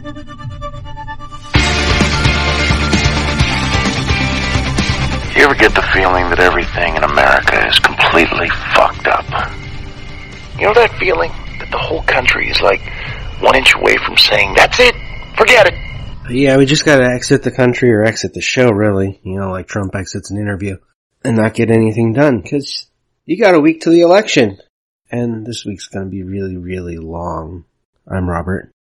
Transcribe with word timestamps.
You 0.00 0.06
ever 5.44 5.54
get 5.54 5.74
the 5.74 5.86
feeling 5.92 6.30
that 6.30 6.38
everything 6.40 6.96
in 6.96 7.04
America 7.04 7.68
is 7.68 7.78
completely 7.80 8.48
fucked 8.74 9.08
up? 9.08 9.26
You 10.58 10.64
know 10.64 10.72
that 10.72 10.96
feeling 10.98 11.30
that 11.58 11.68
the 11.70 11.76
whole 11.76 12.02
country 12.04 12.48
is 12.48 12.62
like 12.62 12.80
one 13.40 13.54
inch 13.54 13.74
away 13.74 13.98
from 13.98 14.16
saying, 14.16 14.54
that's 14.56 14.80
it, 14.80 14.94
forget 15.36 15.66
it. 15.66 15.74
Yeah, 16.30 16.56
we 16.56 16.64
just 16.64 16.86
gotta 16.86 17.04
exit 17.04 17.42
the 17.42 17.50
country 17.50 17.92
or 17.92 18.02
exit 18.02 18.32
the 18.32 18.40
show, 18.40 18.70
really. 18.70 19.20
You 19.22 19.38
know, 19.38 19.50
like 19.50 19.66
Trump 19.68 19.94
exits 19.94 20.30
an 20.30 20.38
interview 20.38 20.78
and 21.24 21.36
not 21.36 21.52
get 21.52 21.70
anything 21.70 22.14
done, 22.14 22.42
cause 22.42 22.86
you 23.26 23.38
got 23.38 23.54
a 23.54 23.60
week 23.60 23.82
to 23.82 23.90
the 23.90 24.00
election. 24.00 24.56
And 25.10 25.44
this 25.46 25.66
week's 25.66 25.88
gonna 25.88 26.06
be 26.06 26.22
really, 26.22 26.56
really 26.56 26.96
long. 26.96 27.66
I'm 28.10 28.30
Robert. 28.30 28.72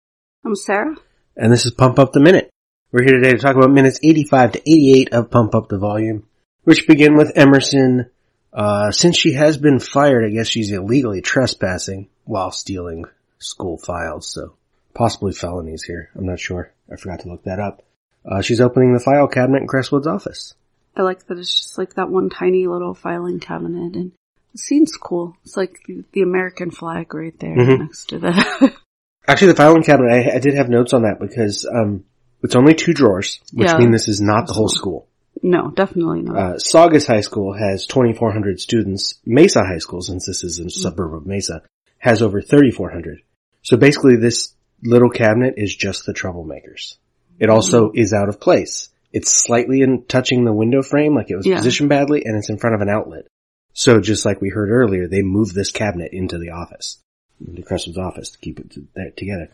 I'm 0.45 0.55
Sarah. 0.55 0.95
And 1.38 1.52
this 1.52 1.64
is 1.66 1.70
Pump 1.72 1.98
Up 2.00 2.12
the 2.12 2.18
Minute. 2.20 2.50
We're 2.90 3.04
here 3.04 3.14
today 3.20 3.30
to 3.32 3.38
talk 3.38 3.54
about 3.54 3.70
minutes 3.70 4.00
85 4.02 4.52
to 4.52 4.58
88 4.60 5.12
of 5.12 5.30
Pump 5.30 5.54
Up 5.54 5.68
the 5.68 5.78
Volume, 5.78 6.26
which 6.64 6.86
begin 6.88 7.16
with 7.16 7.36
Emerson. 7.36 8.11
Uh, 8.52 8.90
since 8.90 9.16
she 9.16 9.34
has 9.34 9.56
been 9.56 9.78
fired, 9.78 10.24
I 10.24 10.30
guess 10.34 10.48
she's 10.48 10.72
illegally 10.72 11.20
trespassing 11.20 12.08
while 12.24 12.50
stealing 12.50 13.04
school 13.38 13.78
files, 13.78 14.26
so 14.26 14.54
possibly 14.94 15.32
felonies 15.32 15.84
here. 15.84 16.11
I'm 16.16 16.26
not 16.26 16.40
sure. 16.40 16.72
I 16.90 16.96
forgot 16.96 17.20
to 17.20 17.28
look 17.28 17.44
that 17.44 17.61
up. 17.61 17.82
Uh, 18.28 18.40
she's 18.42 18.61
opening 18.61 18.94
the 18.94 19.00
file 19.00 19.28
cabinet 19.28 19.62
in 19.62 19.68
Creswood's 19.68 20.06
office. 20.08 20.54
I 20.96 21.02
like 21.02 21.25
that 21.26 21.39
it's 21.39 21.56
just 21.56 21.78
like 21.78 21.94
that 21.94 22.11
one 22.11 22.30
tiny 22.30 22.66
little 22.66 22.94
filing 22.94 23.39
cabinet 23.39 23.94
and 23.94 24.11
the 24.52 24.58
scene's 24.58 24.96
cool. 24.96 25.36
It's 25.44 25.56
like 25.56 25.78
the, 25.86 26.22
American 26.22 26.72
flag 26.72 27.14
right 27.14 27.39
there 27.39 27.54
Mhm. 27.54 27.78
next 27.80 28.06
to 28.08 28.18
the, 28.18 28.75
Actually, 29.29 29.49
the 29.49 29.57
filing 29.57 29.82
cabinet, 29.82 30.11
I, 30.11 30.37
I 30.37 30.39
did 30.41 30.55
have 30.55 30.68
notes 30.68 30.93
on 30.95 31.03
that 31.03 31.21
because, 31.21 31.67
um, 31.71 32.05
it's 32.42 32.56
only 32.56 32.75
two 32.75 32.92
drawers, 32.95 33.41
which 33.53 33.69
Yeah. 33.69 33.79
mean 33.79 33.91
this 33.91 34.09
is 34.09 34.20
not 34.20 34.47
the 34.47 34.55
whole 34.55 34.69
school. 34.69 35.07
no, 35.43 35.70
definitely 35.70 36.23
not. 36.23 36.37
Uh, 36.37 36.59
Saugus 36.59 37.07
High 37.07 37.20
School 37.20 37.53
has 37.53 37.87
2,400 37.87 38.59
students. 38.59 39.20
Mesa 39.25 39.62
High 39.65 39.79
School, 39.79 40.03
since 40.03 40.27
this 40.27 40.43
is 40.43 40.59
a 40.59 40.69
suburb 40.70 41.15
of 41.15 41.27
Mesa, 41.27 41.62
has 41.98 42.23
over 42.23 42.41
3,400. 42.41 43.20
So 43.62 43.77
basically 43.77 44.17
this 44.17 44.55
little 44.83 45.11
cabinet 45.11 45.55
is 45.57 45.75
just 45.75 46.07
the 46.07 46.13
troublemakers. 46.15 46.97
It 47.39 47.51
also 47.51 47.92
is 47.95 48.13
out 48.13 48.29
of 48.29 48.41
place. 48.41 48.89
It's 49.13 49.31
slightly 49.31 49.83
in 49.83 50.03
touching 50.07 50.45
the 50.45 50.53
window 50.53 50.83
frame, 50.83 51.15
like 51.15 51.31
it 51.31 51.37
was 51.37 51.47
Yeah. 51.47 51.57
positioned 51.59 51.89
badly, 51.89 52.25
and 52.25 52.37
it's 52.37 52.51
in 52.51 52.59
front 52.59 52.75
of 52.75 52.81
an 52.83 52.89
outlet. 52.89 53.27
So 53.75 54.01
just 54.01 54.25
like 54.25 54.41
we 54.41 54.48
heard 54.51 54.70
earlier, 54.70 55.07
they 55.07 55.23
moved 55.23 55.55
this 55.55 55.70
cabinet 55.70 56.13
into 56.13 56.39
the 56.39 56.51
office, 56.51 56.98
into 57.47 57.62
Creswood's 57.62 57.98
office 57.98 58.31
to 58.31 58.39
keep 58.39 58.61
it 58.61 58.70
to, 58.72 59.11
together. 59.17 59.50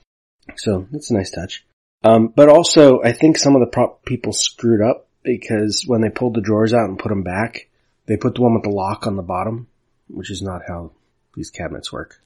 So 0.56 0.86
that's 0.90 1.10
a 1.10 1.14
nice 1.14 1.30
touch. 1.30 1.64
Um, 2.02 2.32
but 2.34 2.48
also, 2.48 3.02
I 3.02 3.12
think 3.12 3.38
some 3.38 3.54
of 3.54 3.60
the 3.60 3.70
prop 3.70 4.04
people 4.04 4.32
screwed 4.32 4.82
up 4.82 5.08
because 5.22 5.84
when 5.86 6.02
they 6.02 6.10
pulled 6.10 6.34
the 6.34 6.42
drawers 6.42 6.74
out 6.74 6.88
and 6.88 6.98
put 6.98 7.08
them 7.08 7.22
back, 7.22 7.68
they 8.06 8.16
put 8.16 8.34
the 8.34 8.42
one 8.42 8.54
with 8.54 8.62
the 8.62 8.68
lock 8.68 9.06
on 9.06 9.16
the 9.16 9.22
bottom, 9.22 9.68
which 10.08 10.30
is 10.30 10.42
not 10.42 10.62
how 10.68 10.92
these 11.34 11.50
cabinets 11.50 11.92
work. 11.92 12.20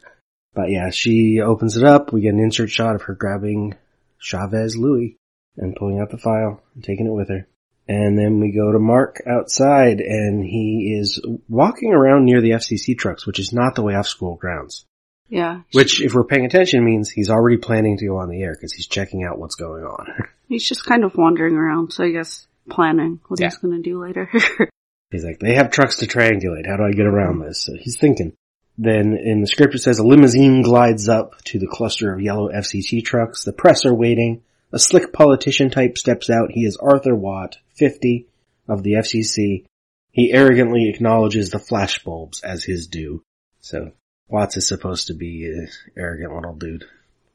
But 0.55 0.71
yeah, 0.71 0.91
she 0.91 1.41
opens 1.41 1.77
it 1.77 1.85
up. 1.85 2.13
We 2.13 2.23
get 2.23 2.35
an 2.35 2.41
insert 2.41 2.71
shot 2.71 2.97
of 2.97 3.03
her 3.03 3.15
grabbing 3.15 3.77
Chavez 4.19 4.77
Louis 4.77 5.17
and 5.57 5.77
pulling 5.77 6.01
out 6.01 6.11
the 6.11 6.19
file 6.19 6.61
and 6.75 6.83
taking 6.83 7.07
it 7.07 7.13
with 7.13 7.29
her. 7.29 7.47
And 7.87 8.19
then 8.19 8.41
we 8.41 8.53
go 8.53 8.73
to 8.73 8.79
Mark 8.79 9.23
outside 9.27 10.01
and 10.01 10.45
he 10.45 10.97
is 10.99 11.23
walking 11.49 11.93
around 11.93 12.25
near 12.25 12.41
the 12.41 12.51
FCC 12.51 12.99
trucks, 12.99 13.27
which 13.27 13.39
is 13.39 13.53
not 13.53 13.77
the 13.77 13.83
way 13.83 13.95
off 13.95 14.07
school 14.07 14.37
grounds. 14.37 14.85
Yeah. 15.29 15.61
Which, 15.73 16.01
if 16.03 16.15
we're 16.15 16.25
paying 16.25 16.45
attention, 16.47 16.85
means 16.85 17.11
he's 17.11 17.31
already 17.31 17.57
planning 17.59 17.99
to 17.99 18.07
go 18.07 18.19
on 18.19 18.29
the 18.29 18.43
air 18.43 18.53
because 18.55 18.73
he's 18.73 18.87
checking 18.87 19.25
out 19.25 19.39
what's 19.39 19.55
going 19.57 19.85
on. 19.85 20.07
He's 20.49 20.67
just 20.67 20.87
kind 20.87 21.05
of 21.05 21.15
wandering 21.15 21.57
around, 21.57 21.93
so 21.93 22.05
I 22.05 22.11
guess 22.11 22.47
planning 22.71 23.21
what 23.29 23.39
Yeah. 23.39 23.49
he's 23.49 23.59
gonna 23.59 23.83
do 23.83 24.01
later. 24.03 24.31
He's 25.11 25.23
like, 25.25 25.39
they 25.41 25.55
have 25.57 25.71
trucks 25.71 25.97
to 25.99 26.07
triangulate. 26.07 26.67
How 26.67 26.77
do 26.79 26.85
I 26.85 26.93
get 26.93 27.05
around 27.07 27.41
this? 27.41 27.63
So 27.63 27.75
he's 27.79 27.99
thinking. 27.99 28.33
Then 28.79 29.15
in 29.15 29.41
the 29.43 29.47
script 29.47 29.75
it 29.75 29.81
says 29.81 29.99
a 29.99 30.07
limousine 30.07 30.63
glides 30.63 31.09
up 31.09 31.43
to 31.45 31.59
the 31.59 31.67
cluster 31.67 32.13
of 32.15 32.21
yellow 32.23 32.51
FCC 32.51 33.05
trucks. 33.05 33.45
The 33.45 33.53
press 33.53 33.85
are 33.85 33.95
waiting. 33.95 34.43
A 34.73 34.79
slick 34.79 35.13
politician 35.13 35.69
type 35.71 35.99
steps 35.99 36.31
out. 36.31 36.51
He 36.51 36.65
is 36.65 36.77
Arthur 36.79 37.15
Watt, 37.15 37.59
50, 37.75 38.27
of 38.69 38.83
the 38.83 38.93
FCC. 38.95 39.65
He 40.13 40.33
arrogantly 40.33 40.89
acknowledges 40.89 41.51
the 41.51 41.59
flashbulbs 41.59 42.43
as 42.45 42.65
his 42.65 42.87
due. 42.87 43.23
So 43.61 43.93
Watts 44.29 44.57
is 44.57 44.69
supposed 44.69 45.07
to 45.07 45.15
be 45.15 45.47
an 45.47 45.69
arrogant 45.97 46.35
little 46.35 46.55
dude. 46.55 46.85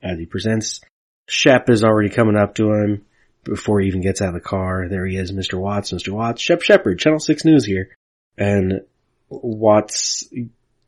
As 0.02 0.20
he 0.20 0.26
presents, 0.26 0.82
Shep 1.28 1.70
is 1.70 1.84
already 1.84 2.10
coming 2.10 2.36
up 2.36 2.56
to 2.56 2.72
him 2.72 3.06
before 3.44 3.80
he 3.80 3.88
even 3.88 4.02
gets 4.02 4.22
out 4.22 4.30
of 4.30 4.34
the 4.36 4.40
car. 4.40 4.88
There 4.90 5.06
he 5.06 5.18
is, 5.18 5.32
Mr. 5.32 5.60
Watts, 5.60 5.92
Mr. 5.92 6.14
Watts, 6.14 6.42
Shep 6.42 6.62
Shepard, 6.62 7.00
Channel 7.00 7.20
6 7.20 7.46
News 7.46 7.66
here. 7.66 7.96
And 8.38 8.82
Watts 9.30 10.28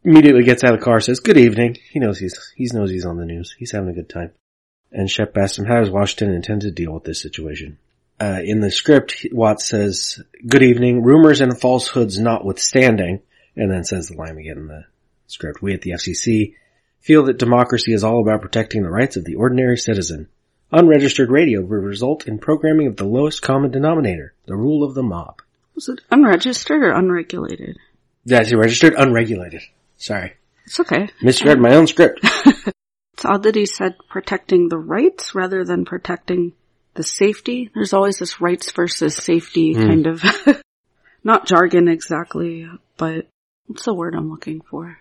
immediately 0.04 0.44
gets 0.44 0.64
out 0.64 0.74
of 0.74 0.80
the 0.80 0.86
car, 0.86 1.00
says, 1.00 1.20
good 1.20 1.38
evening. 1.38 1.78
He 1.92 2.00
knows 2.00 2.20
he's, 2.20 2.54
he 2.56 2.68
knows 2.72 2.92
he's 2.92 3.06
on 3.06 3.18
the 3.18 3.26
news. 3.26 3.56
He's 3.58 3.72
having 3.72 3.90
a 3.90 3.94
good 3.94 4.10
time. 4.10 4.32
And 4.92 5.10
Shep 5.10 5.36
asks 5.38 5.58
him, 5.58 5.66
how 5.66 5.80
does 5.80 5.90
Washington 5.90 6.36
intend 6.36 6.62
to 6.62 6.72
deal 6.72 6.94
with 6.94 7.04
this 7.04 7.22
situation? 7.22 7.80
Uh, 8.20 8.40
in 8.44 8.62
the 8.62 8.72
script, 8.72 9.26
Watts 9.32 9.66
says, 9.66 10.22
good 10.48 10.64
evening, 10.64 11.04
rumors 11.04 11.42
and 11.42 11.60
falsehoods 11.60 12.18
notwithstanding, 12.20 13.22
and 13.56 13.72
then 13.72 13.84
says 13.84 14.08
the 14.08 14.16
line 14.16 14.38
again 14.38 14.58
in 14.58 14.68
the 14.68 14.86
script. 15.28 15.62
We 15.62 15.74
at 15.74 15.82
the 15.82 15.92
FCC 15.92 16.56
feel 17.00 17.24
that 17.26 17.38
democracy 17.38 17.94
is 17.94 18.04
all 18.04 18.22
about 18.22 18.42
protecting 18.42 18.84
the 18.84 18.90
rights 18.90 19.16
of 19.18 19.26
the 19.26 19.36
ordinary 19.36 19.78
citizen. 19.78 20.28
Unregistered 20.72 21.30
radio 21.30 21.62
will 21.62 21.78
result 21.78 22.28
in 22.28 22.40
programming 22.40 22.88
of 22.88 22.98
the 22.98 23.06
lowest 23.06 23.42
common 23.42 23.72
denominator, 23.72 24.34
the 24.46 24.56
rule 24.56 24.84
of 24.84 24.94
the 24.96 25.04
mob. 25.04 25.42
Was 25.76 25.88
it 25.90 26.02
unregistered 26.12 26.82
or 26.84 26.92
unregulated? 26.92 27.78
That's 28.26 28.54
registered 28.54 28.94
unregulated. 28.98 29.62
Sorry. 29.98 30.34
It's 30.66 30.80
okay. 30.80 31.10
Misread 31.22 31.60
my 31.60 31.76
own 31.76 31.88
script. 31.88 32.20
It's 33.14 33.24
odd 33.24 33.44
that 33.44 33.56
he 33.56 33.66
said 33.66 33.96
protecting 34.10 34.68
the 34.68 34.78
rights 34.78 35.34
rather 35.34 35.64
than 35.64 35.86
protecting 35.86 36.52
the 36.96 37.04
safety. 37.04 37.72
There's 37.74 37.94
always 37.94 38.18
this 38.18 38.42
rights 38.42 38.74
versus 38.74 39.16
safety 39.16 39.74
Hmm. 39.74 39.82
kind 39.88 40.08
of, 40.08 40.22
not 41.24 41.46
jargon 41.48 41.88
exactly, 41.88 42.68
but 42.98 43.28
what's 43.68 43.86
the 43.86 43.94
word 43.94 44.16
I'm 44.16 44.30
looking 44.30 44.60
for? 44.70 44.98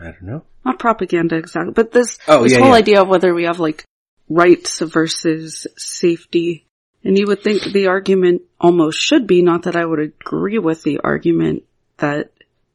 I 0.00 0.04
don't 0.04 0.22
know. 0.22 0.42
Not 0.64 0.78
propaganda 0.78 1.36
exactly, 1.36 1.72
but 1.72 1.92
this, 1.92 2.18
Oh, 2.28 2.42
this 2.42 2.52
yeah, 2.52 2.58
whole 2.58 2.70
yeah. 2.70 2.74
idea 2.76 3.02
of 3.02 3.08
whether 3.08 3.32
we 3.34 3.44
have 3.44 3.60
like 3.60 3.84
rights 4.28 4.80
versus 4.80 5.66
safety. 5.76 6.66
And 7.04 7.16
you 7.16 7.26
would 7.28 7.42
think 7.42 7.62
the 7.62 7.86
argument 7.86 8.42
almost 8.60 8.98
should 9.00 9.26
be, 9.26 9.42
not 9.42 9.62
that 9.62 9.76
I 9.76 9.84
would 9.84 10.00
agree 10.00 10.58
with 10.58 10.82
the 10.82 10.98
argument 11.04 11.62
that 11.98 12.32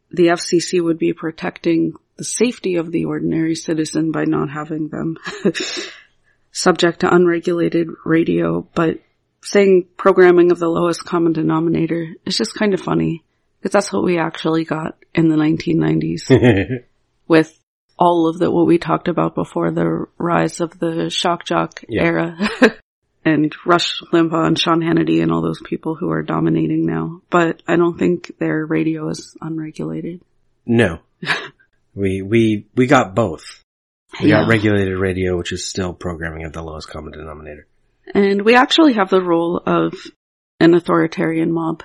the 0.09 0.27
FCC 0.27 0.81
would 0.81 0.97
be 0.97 1.13
protecting 1.13 1.93
the 2.17 2.23
safety 2.23 2.75
of 2.75 2.91
the 2.91 3.05
ordinary 3.05 3.55
citizen 3.55 4.11
by 4.11 4.23
not 4.25 4.49
having 4.49 4.87
them 4.87 5.17
subject 6.51 7.01
to 7.01 7.13
unregulated 7.13 7.87
radio, 8.05 8.67
but 8.73 8.99
saying 9.41 9.87
programming 9.97 10.51
of 10.51 10.59
the 10.59 10.69
lowest 10.69 11.03
common 11.03 11.33
denominator 11.33 12.13
is 12.25 12.37
just 12.37 12.55
kind 12.55 12.73
of 12.73 12.81
funny 12.81 13.23
because 13.59 13.73
that's 13.73 13.91
what 13.91 14.03
we 14.03 14.17
actually 14.17 14.63
got 14.65 14.97
in 15.13 15.29
the 15.29 15.35
1990s 15.35 16.29
with 17.27 17.57
all 17.99 18.27
of 18.27 18.39
the 18.39 18.49
what 18.49 18.65
we 18.67 18.77
talked 18.77 19.07
about 19.07 19.35
before 19.35 19.71
the 19.71 20.05
rise 20.17 20.59
of 20.61 20.77
the 20.79 21.09
shock 21.09 21.45
jock 21.45 21.83
Yeah. 21.87 22.03
era 22.03 22.49
and 23.25 23.53
Rush 23.65 24.01
Limbaugh 24.11 24.47
and 24.47 24.57
Sean 24.59 24.81
Hannity 24.81 25.21
and 25.21 25.31
all 25.31 25.41
those 25.41 25.61
people 25.63 25.95
who 25.95 26.09
are 26.11 26.23
dominating 26.23 26.85
now. 26.85 27.21
But 27.29 27.61
I 27.67 27.75
don't 27.75 27.97
think 27.99 28.31
their 28.39 28.65
radio 28.65 29.09
is 29.09 29.35
unregulated. 29.41 30.21
no. 30.65 30.99
We, 31.93 32.21
we, 32.21 32.67
we 32.73 32.87
got 32.87 33.15
both. 33.15 33.43
We 34.21 34.29
Yeah. 34.29 34.43
got 34.43 34.47
regulated 34.49 34.97
radio, 34.97 35.37
which 35.37 35.51
is 35.51 35.67
still 35.67 35.93
programming 35.93 36.45
of 36.45 36.53
the 36.53 36.61
lowest 36.61 36.87
common 36.87 37.11
denominator. 37.11 37.67
And 38.15 38.43
we 38.43 38.55
actually 38.55 38.93
have 38.93 39.09
the 39.09 39.21
role 39.21 39.57
of 39.65 39.93
an 40.61 40.73
authoritarian 40.73 41.51
mob 41.51 41.83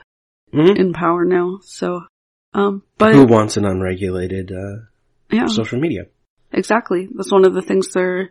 Mhm. 0.54 0.78
in 0.78 0.92
power 0.92 1.24
now. 1.24 1.58
So, 1.62 2.02
um, 2.54 2.84
but 2.98 3.14
Who 3.16 3.26
wants 3.26 3.56
an 3.56 3.64
unregulated, 3.64 4.52
uh, 4.52 4.84
yeah, 5.30 5.46
social 5.46 5.78
media? 5.78 6.06
exactly. 6.52 7.08
That's 7.14 7.32
one 7.32 7.44
of 7.44 7.54
the 7.54 7.62
things 7.62 7.92
they're 7.92 8.30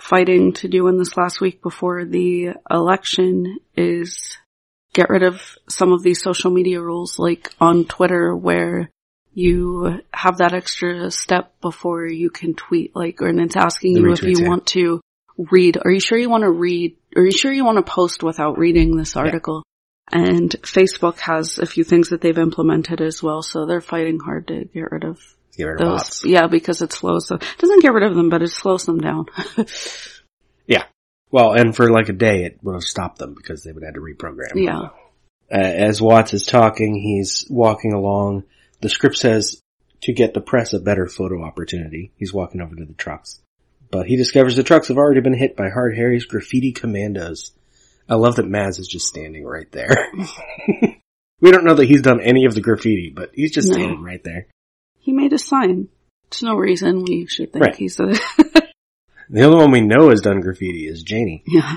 fighting 0.00 0.52
to 0.54 0.68
do 0.68 0.88
in 0.88 0.98
this 0.98 1.16
last 1.16 1.40
week 1.40 1.62
before 1.62 2.04
the 2.04 2.50
election 2.70 3.58
is 3.76 4.36
get 4.92 5.10
rid 5.10 5.22
of 5.22 5.40
some 5.68 5.92
of 5.92 6.02
these 6.02 6.22
social 6.22 6.50
media 6.50 6.80
rules 6.80 7.18
like 7.18 7.52
on 7.60 7.84
Twitter 7.84 8.34
where 8.34 8.90
you 9.34 10.00
have 10.12 10.38
that 10.38 10.54
extra 10.54 11.10
step 11.10 11.60
before 11.60 12.06
you 12.06 12.30
can 12.30 12.54
tweet 12.54 12.94
like 12.94 13.20
and 13.20 13.40
it's 13.40 13.56
asking 13.56 13.94
The 13.94 14.00
you 14.00 14.12
if 14.12 14.22
you 14.22 14.36
yeah. 14.40 14.48
want 14.48 14.66
to 14.68 15.00
read 15.36 15.78
are 15.84 15.90
you 15.90 16.00
sure 16.00 16.18
you 16.18 16.30
want 16.30 16.42
to 16.42 16.50
read 16.50 16.96
are 17.16 17.24
you 17.24 17.32
sure 17.32 17.52
you 17.52 17.64
want 17.64 17.84
to 17.84 17.92
post 17.92 18.22
without 18.22 18.58
reading 18.58 18.96
this 18.96 19.16
article 19.16 19.64
and 20.12 20.50
Facebook 20.62 21.18
has 21.18 21.58
a 21.58 21.66
few 21.66 21.82
things 21.82 22.10
that 22.10 22.20
they've 22.20 22.38
implemented 22.38 23.00
as 23.00 23.22
well 23.22 23.42
so 23.42 23.66
they're 23.66 23.80
fighting 23.80 24.20
hard 24.20 24.46
to 24.48 24.64
get 24.64 24.92
rid 24.92 25.04
of 25.04 25.20
Get 25.56 25.64
rid 25.64 25.80
of 25.80 25.86
those 25.88 25.98
bots. 26.00 26.24
yeah 26.24 26.46
because 26.48 26.82
it 26.82 26.92
slows 26.92 27.26
them 27.28 27.38
it 27.40 27.58
doesn't 27.58 27.82
get 27.82 27.92
rid 27.92 28.02
of 28.04 28.14
them 28.16 28.28
but 28.28 28.42
it 28.42 28.48
slows 28.50 28.84
them 28.84 28.98
down 28.98 29.26
Yeah. 30.66 30.84
Well, 31.30 31.52
and 31.52 31.74
for 31.74 31.90
like 31.90 32.08
a 32.08 32.12
day, 32.14 32.44
it 32.44 32.58
would 32.62 32.74
have 32.74 32.84
stopped 32.84 33.18
them 33.18 33.34
because 33.34 33.62
they 33.64 33.72
would 33.72 33.82
have 33.82 33.94
had 33.94 33.94
to 33.94 34.00
reprogram. 34.00 34.52
Yeah. 34.54 34.88
Uh, 35.52 35.58
as 35.58 36.00
Watts 36.00 36.32
is 36.32 36.44
talking, 36.46 36.94
he's 36.94 37.44
walking 37.50 37.92
along. 37.92 38.44
The 38.80 38.88
script 38.88 39.16
says 39.16 39.60
to 40.02 40.12
get 40.12 40.32
the 40.32 40.40
press 40.40 40.72
a 40.72 40.78
better 40.80 41.06
photo 41.06 41.42
opportunity. 41.42 42.12
He's 42.16 42.32
walking 42.32 42.60
over 42.62 42.74
to 42.76 42.84
the 42.84 42.94
trucks. 42.94 43.40
But 43.90 44.06
he 44.06 44.16
discovers 44.16 44.56
the 44.56 44.62
trucks 44.62 44.88
have 44.88 44.96
already 44.96 45.20
been 45.20 45.36
hit 45.36 45.56
by 45.56 45.68
Hard 45.70 45.96
Harry's 45.96 46.24
graffiti 46.24 46.72
commandos. 46.72 47.52
I 48.08 48.14
love 48.14 48.36
that 48.36 48.46
Mazz 48.48 48.78
is 48.78 48.88
just 48.88 49.06
standing 49.06 49.44
right 49.44 49.70
there. 49.72 50.08
we 51.40 51.50
don't 51.50 51.64
know 51.64 51.74
that 51.74 51.86
he's 51.88 52.02
done 52.02 52.20
any 52.20 52.44
of 52.46 52.54
the 52.54 52.60
graffiti, 52.60 53.12
but 53.14 53.30
he's 53.34 53.52
just 53.52 53.68
No. 53.68 53.74
standing 53.74 54.02
right 54.02 54.22
there. 54.24 54.46
He 55.04 55.12
made 55.12 55.32
a 55.34 55.38
sign. 55.38 55.88
There's 56.30 56.42
no 56.42 56.54
reason 56.56 57.04
we 57.04 57.26
should 57.26 57.52
think 57.52 57.64
Right. 57.64 57.76
he's 57.76 58.00
a, 58.00 58.06
The 59.30 59.42
only 59.42 59.56
one 59.58 59.70
we 59.70 59.80
know 59.80 60.08
has 60.10 60.20
done 60.20 60.40
graffiti 60.40 60.86
is 60.86 61.02
Janie. 61.02 61.42
yeah. 61.46 61.76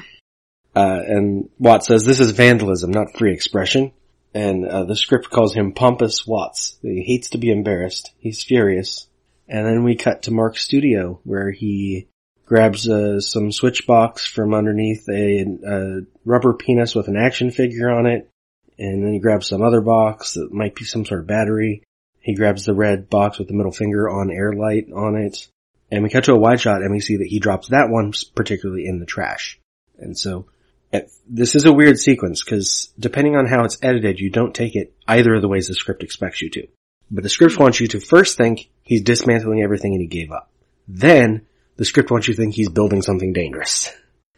Uh, 0.75 1.01
and 1.07 1.50
Watts 1.59 1.88
says 1.88 2.06
this 2.06 2.19
is 2.19 2.31
vandalism, 2.31 2.91
not 2.91 3.18
free 3.18 3.33
expression. 3.33 3.91
And 4.33 4.65
uh, 4.65 4.83
the 4.85 4.95
script 4.95 5.29
calls 5.29 5.53
him 5.56 5.71
pompous 5.74 6.25
Watts. 6.27 6.77
He 6.81 7.01
hates 7.03 7.31
to 7.31 7.38
be 7.38 7.50
embarrassed. 7.50 8.12
He's 8.19 8.44
furious. 8.44 9.07
And 9.47 9.65
then 9.65 9.83
we 9.83 9.95
cut 9.95 10.24
to 10.24 10.31
Mark's 10.31 10.63
studio 10.63 11.19
where 11.24 11.51
he 11.51 12.07
grabs 12.45 12.88
uh, 12.88 13.19
some 13.19 13.51
switch 13.51 13.88
box 13.88 14.25
from 14.27 14.53
underneath 14.53 15.07
a, 15.09 15.45
a 15.68 16.00
rubber 16.25 16.53
penis 16.53 16.94
with 16.95 17.07
an 17.07 17.18
action 17.18 17.50
figure 17.51 17.89
on 17.89 18.06
it. 18.06 18.29
And 18.77 19.03
then 19.03 19.13
he 19.13 19.19
grabs 19.19 19.47
some 19.47 19.63
other 19.63 19.81
box 19.81 20.33
that 20.33 20.53
might 20.53 20.75
be 20.75 20.83
some 20.85 21.06
sort 21.06 21.21
of 21.21 21.27
battery. 21.27 21.81
He 22.27 22.35
grabs 22.35 22.65
the 22.65 22.74
red 22.74 23.09
box 23.09 23.39
with 23.39 23.47
the 23.47 23.53
middle 23.53 23.71
finger 23.71 24.09
on 24.09 24.29
air 24.29 24.51
light 24.51 24.88
on 24.94 25.15
it. 25.15 25.47
And 25.89 26.03
we 26.03 26.09
cut 26.09 26.25
to 26.25 26.33
a 26.33 26.38
wide 26.38 26.59
shot 26.59 26.81
and 26.81 26.91
we 26.91 27.00
see 27.00 27.15
that 27.15 27.27
he 27.27 27.39
drops 27.39 27.69
that 27.69 27.89
one 27.89 28.12
particularly 28.35 28.85
in 28.85 29.00
the 29.00 29.06
trash. 29.06 29.57
And 29.97 30.18
so 30.18 30.47
it- 30.91 31.09
this 31.25 31.56
is 31.56 31.63
a 31.63 31.71
weird 31.71 31.97
sequence 31.97 32.44
because 32.44 32.91
depending 33.00 33.38
on 33.38 33.45
how 33.45 33.63
it's 33.63 33.77
edited, 33.81 34.19
you 34.19 34.29
don't 34.29 34.53
take 34.53 34.75
it 34.75 34.94
either 35.07 35.35
of 35.35 35.41
the 35.41 35.47
ways 35.47 35.69
the 35.69 35.74
script 35.74 36.03
expects 36.03 36.41
you 36.41 36.50
to. 36.50 36.68
But 37.09 37.24
the 37.24 37.29
script 37.29 37.57
wants 37.57 37.79
you 37.79 37.88
to 37.88 38.01
first 38.01 38.35
think 38.35 38.69
he's 38.83 39.03
dismantling 39.03 39.62
everything 39.62 39.94
and 39.94 40.01
he 40.01 40.07
gave 40.07 40.33
up. 40.33 40.51
Then 40.85 41.44
the 41.77 41.85
script 41.85 42.12
wants 42.12 42.27
you 42.27 42.33
to 42.33 42.41
think 42.41 42.56
he's 42.56 42.68
building 42.68 43.01
something 43.03 43.31
dangerous. 43.31 43.89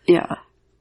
Yeah. 0.06 0.36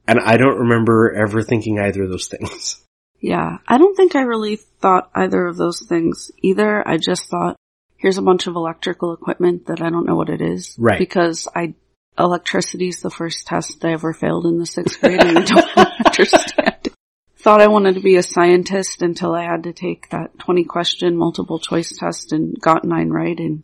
And 0.07 0.19
I 0.19 0.37
don't 0.37 0.59
remember 0.59 1.11
ever 1.11 1.41
thinking 1.41 1.79
either 1.79 2.03
of 2.03 2.11
those 2.11 2.27
things. 2.27 2.83
Yeah. 3.19 3.57
I 3.67 3.77
don't 3.77 3.95
think 3.95 4.15
I 4.15 4.21
really 4.21 4.55
thought 4.55 5.09
either 5.13 5.45
of 5.45 5.57
those 5.57 5.81
things 5.81 6.31
either. 6.41 6.87
I 6.87 6.97
just 6.97 7.29
thought, 7.29 7.57
here's 7.97 8.17
a 8.17 8.23
bunch 8.23 8.47
of 8.47 8.55
electrical 8.55 9.13
equipment 9.13 9.67
that 9.67 9.81
I 9.81 9.89
don't 9.89 10.05
know 10.05 10.15
what 10.15 10.29
it 10.29 10.41
is. 10.41 10.75
Right. 10.77 10.99
Because 10.99 11.47
I, 11.53 11.73
electricity's 12.17 13.01
the 13.01 13.09
first 13.09 13.45
test 13.45 13.83
I 13.83 13.93
ever 13.93 14.13
failed 14.13 14.45
in 14.45 14.57
the 14.57 14.65
sixth 14.65 14.99
grade 15.01 15.21
and 15.21 15.37
I 15.37 15.43
don't 15.43 15.77
understand. 16.05 16.89
Thought 17.37 17.61
I 17.61 17.67
wanted 17.67 17.95
to 17.95 18.01
be 18.01 18.17
a 18.17 18.23
scientist 18.23 19.01
until 19.01 19.33
I 19.33 19.43
had 19.43 19.63
to 19.63 19.73
take 19.73 20.09
that 20.09 20.37
20 20.39 20.65
question 20.65 21.15
multiple 21.15 21.59
choice 21.59 21.95
test 21.97 22.33
and 22.33 22.59
got 22.59 22.83
nine 22.83 23.09
right. 23.09 23.37
And 23.37 23.63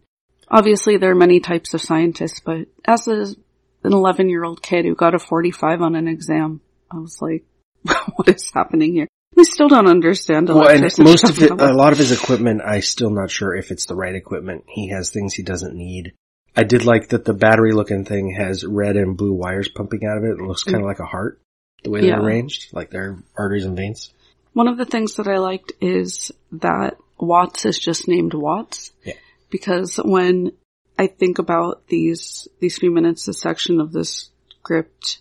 obviously 0.49 0.97
there 0.97 1.11
are 1.11 1.15
many 1.15 1.39
types 1.39 1.73
of 1.73 1.81
scientists, 1.81 2.39
but 2.39 2.67
as 2.85 3.07
a, 3.07 3.35
an 3.83 3.93
11 3.93 4.29
year 4.29 4.43
old 4.43 4.61
kid 4.61 4.85
who 4.85 4.95
got 4.95 5.15
a 5.15 5.19
45 5.19 5.81
on 5.81 5.95
an 5.95 6.07
exam, 6.07 6.61
I 6.89 6.99
was 6.99 7.21
like, 7.21 7.45
what 8.15 8.27
is 8.29 8.49
happening 8.53 8.93
here? 8.93 9.07
We 9.35 9.43
still 9.43 9.67
don't 9.67 9.87
understand 9.87 10.49
a 10.49 10.53
lot 10.53 10.71
of 10.71 10.81
equipment. 10.81 10.97
Well, 10.97 11.07
and 11.07 11.11
most 11.11 11.29
of 11.29 11.43
it, 11.43 11.51
a 11.51 11.73
lot 11.73 11.91
of 11.91 11.97
his 11.97 12.11
equipment, 12.11 12.61
I 12.65 12.79
still 12.79 13.09
not 13.09 13.29
sure 13.29 13.53
if 13.53 13.71
it's 13.71 13.85
the 13.85 13.95
right 13.95 14.15
equipment. 14.15 14.63
He 14.67 14.89
has 14.89 15.09
things 15.09 15.33
he 15.33 15.43
doesn't 15.43 15.75
need. 15.75 16.13
I 16.55 16.63
did 16.63 16.85
like 16.85 17.09
that 17.09 17.25
the 17.25 17.33
battery 17.33 17.73
looking 17.73 18.05
thing 18.05 18.33
has 18.37 18.63
red 18.65 18.95
and 18.95 19.17
blue 19.17 19.33
wires 19.33 19.67
pumping 19.67 20.05
out 20.05 20.17
of 20.17 20.23
it. 20.23 20.39
It 20.39 20.41
looks 20.41 20.63
kind 20.63 20.77
of 20.77 20.83
mm. 20.83 20.87
like 20.87 20.99
a 20.99 21.05
heart, 21.05 21.41
the 21.83 21.89
way 21.89 22.01
Yeah. 22.01 22.11
they're 22.15 22.25
arranged, 22.25 22.73
like 22.73 22.91
they're 22.91 23.17
arteries 23.37 23.65
and 23.65 23.75
veins. 23.75 24.13
One 24.53 24.69
of 24.69 24.77
the 24.77 24.85
things 24.85 25.15
that 25.15 25.27
I 25.27 25.37
liked 25.37 25.73
is 25.81 26.31
that 26.53 26.95
Watts 27.19 27.65
is 27.65 27.77
just 27.77 28.07
named 28.07 28.33
Watts. 28.33 28.93
Yeah. 29.03 29.13
Because 29.49 29.97
when 29.97 30.53
I 30.97 31.07
think 31.07 31.39
about 31.39 31.87
these, 31.87 32.47
these 32.59 32.77
few 32.77 32.91
minutes, 32.91 33.25
this 33.25 33.41
section 33.41 33.81
of 33.81 33.91
this 33.91 34.29
script, 34.59 35.19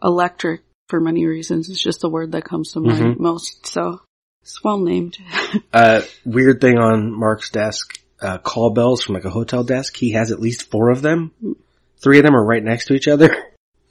electric, 0.00 0.62
for 0.88 1.00
many 1.00 1.26
reasons, 1.26 1.68
It's 1.68 1.82
just 1.82 2.00
the 2.00 2.10
word 2.10 2.32
that 2.32 2.44
comes 2.44 2.72
to 2.72 2.80
mind 2.80 3.16
Mhm. 3.16 3.18
most. 3.18 3.66
So 3.66 4.00
it's 4.42 4.62
well 4.62 4.78
named. 4.78 5.18
Uh, 5.72 6.02
weird 6.24 6.60
thing 6.60 6.76
on 6.78 7.12
Mark's 7.12 7.50
desk, 7.50 8.00
uh, 8.20 8.38
call 8.38 8.70
bells 8.70 9.02
from 9.02 9.14
like 9.14 9.24
a 9.24 9.30
hotel 9.30 9.62
desk. 9.64 9.96
He 9.96 10.12
has 10.12 10.30
at 10.32 10.40
least 10.40 10.70
four 10.70 10.90
of 10.90 11.02
them. 11.02 11.32
Three 12.02 12.18
of 12.18 12.24
them 12.24 12.34
are 12.36 12.44
right 12.44 12.62
next 12.62 12.86
to 12.86 12.94
each 12.94 13.08
other. 13.08 13.30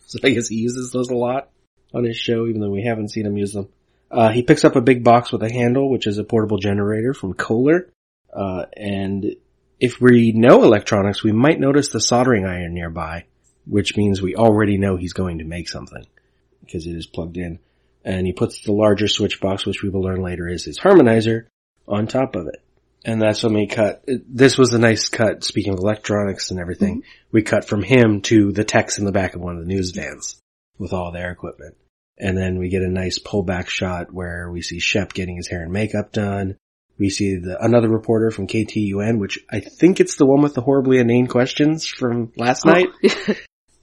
So 0.08 0.20
I 0.24 0.30
guess 0.30 0.48
he 0.48 0.58
uses 0.58 0.92
those 0.92 1.10
a 1.10 1.16
lot 1.16 1.50
on 1.92 2.04
his 2.04 2.16
show, 2.16 2.46
even 2.46 2.62
though 2.62 2.70
we 2.70 2.84
haven't 2.84 3.10
seen 3.10 3.26
him 3.26 3.38
use 3.38 3.54
them. 3.54 3.70
Uh, 4.12 4.30
he 4.30 4.44
picks 4.44 4.64
up 4.64 4.76
a 4.76 4.82
big 4.82 5.04
box 5.04 5.32
with 5.32 5.42
a 5.42 5.52
handle, 5.52 5.90
which 5.90 6.06
is 6.06 6.20
a 6.20 6.24
portable 6.24 6.60
generator 6.60 7.12
from 7.16 7.34
Kohler. 7.34 7.90
Uh, 8.32 8.66
and 8.78 9.36
if 9.80 10.00
we 10.00 10.32
know 10.32 10.64
electronics, 10.64 11.24
we 11.24 11.32
might 11.32 11.60
notice 11.60 11.90
the 11.90 12.00
soldering 12.00 12.46
iron 12.46 12.76
nearby, 12.76 13.26
which 13.66 13.98
means 13.98 14.22
we 14.22 14.36
already 14.36 14.78
know 14.78 14.96
he's 14.96 15.14
going 15.14 15.40
to 15.40 15.44
make 15.44 15.68
something 15.68 16.06
because 16.66 16.88
it 16.88 16.96
is 16.96 17.08
plugged 17.08 17.38
in. 17.38 17.60
And 18.04 18.28
he 18.28 18.34
puts 18.34 18.62
the 18.62 18.72
larger 18.72 19.08
switch 19.08 19.40
box, 19.42 19.66
which 19.66 19.82
we 19.82 19.90
will 19.90 20.02
learn 20.02 20.22
later 20.22 20.48
is 20.48 20.66
his 20.66 20.80
harmonizer, 20.80 21.46
on 21.88 22.08
top 22.08 22.36
of 22.36 22.48
it. 22.48 22.62
And 23.04 23.22
that's 23.22 23.44
when 23.44 23.54
we 23.54 23.68
cut. 23.68 24.04
This 24.08 24.58
was 24.58 24.74
a 24.74 24.80
nice 24.80 25.10
cut. 25.10 25.44
Speaking 25.44 25.74
of 25.74 25.80
electronics 25.80 26.50
and 26.50 26.60
everything, 26.60 27.02
mm-hmm. 27.02 27.30
we 27.32 27.44
cut 27.44 27.68
from 27.68 27.84
him 27.84 28.22
to 28.24 28.52
the 28.52 28.64
techs 28.64 28.98
in 28.98 29.06
the 29.06 29.12
back 29.12 29.36
of 29.36 29.42
one 29.42 29.56
of 29.56 29.62
the 29.62 29.68
news 29.68 29.92
vans 29.92 30.42
with 30.80 30.92
all 30.92 31.12
their 31.12 31.32
equipment. 31.32 31.76
And 32.18 32.38
then 32.38 32.58
we 32.58 32.70
get 32.70 32.82
a 32.82 32.90
nice 32.90 33.20
pullback 33.20 33.68
shot 33.68 34.12
where 34.12 34.50
we 34.50 34.62
see 34.62 34.80
Shep 34.80 35.14
getting 35.14 35.36
his 35.36 35.48
hair 35.48 35.62
and 35.62 35.72
makeup 35.72 36.12
done. 36.12 36.58
We 36.98 37.10
see 37.10 37.38
the, 37.38 37.62
another 37.62 37.90
reporter 37.90 38.32
from 38.32 38.48
KTUN, 38.48 39.20
which 39.20 39.40
I 39.52 39.60
think 39.60 40.00
it's 40.00 40.16
the 40.16 40.26
one 40.26 40.42
with 40.42 40.54
the 40.54 40.62
horribly 40.62 40.98
inane 40.98 41.28
questions 41.28 41.86
from 41.86 42.32
last 42.38 42.66
oh. 42.66 42.72
night. 42.72 42.88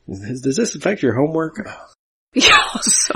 Does 0.08 0.40
does 0.40 0.56
this 0.56 0.75
affect 0.75 1.02
your 1.02 1.14
homework? 1.14 1.69
yeah, 2.34 2.73
so 2.81 3.14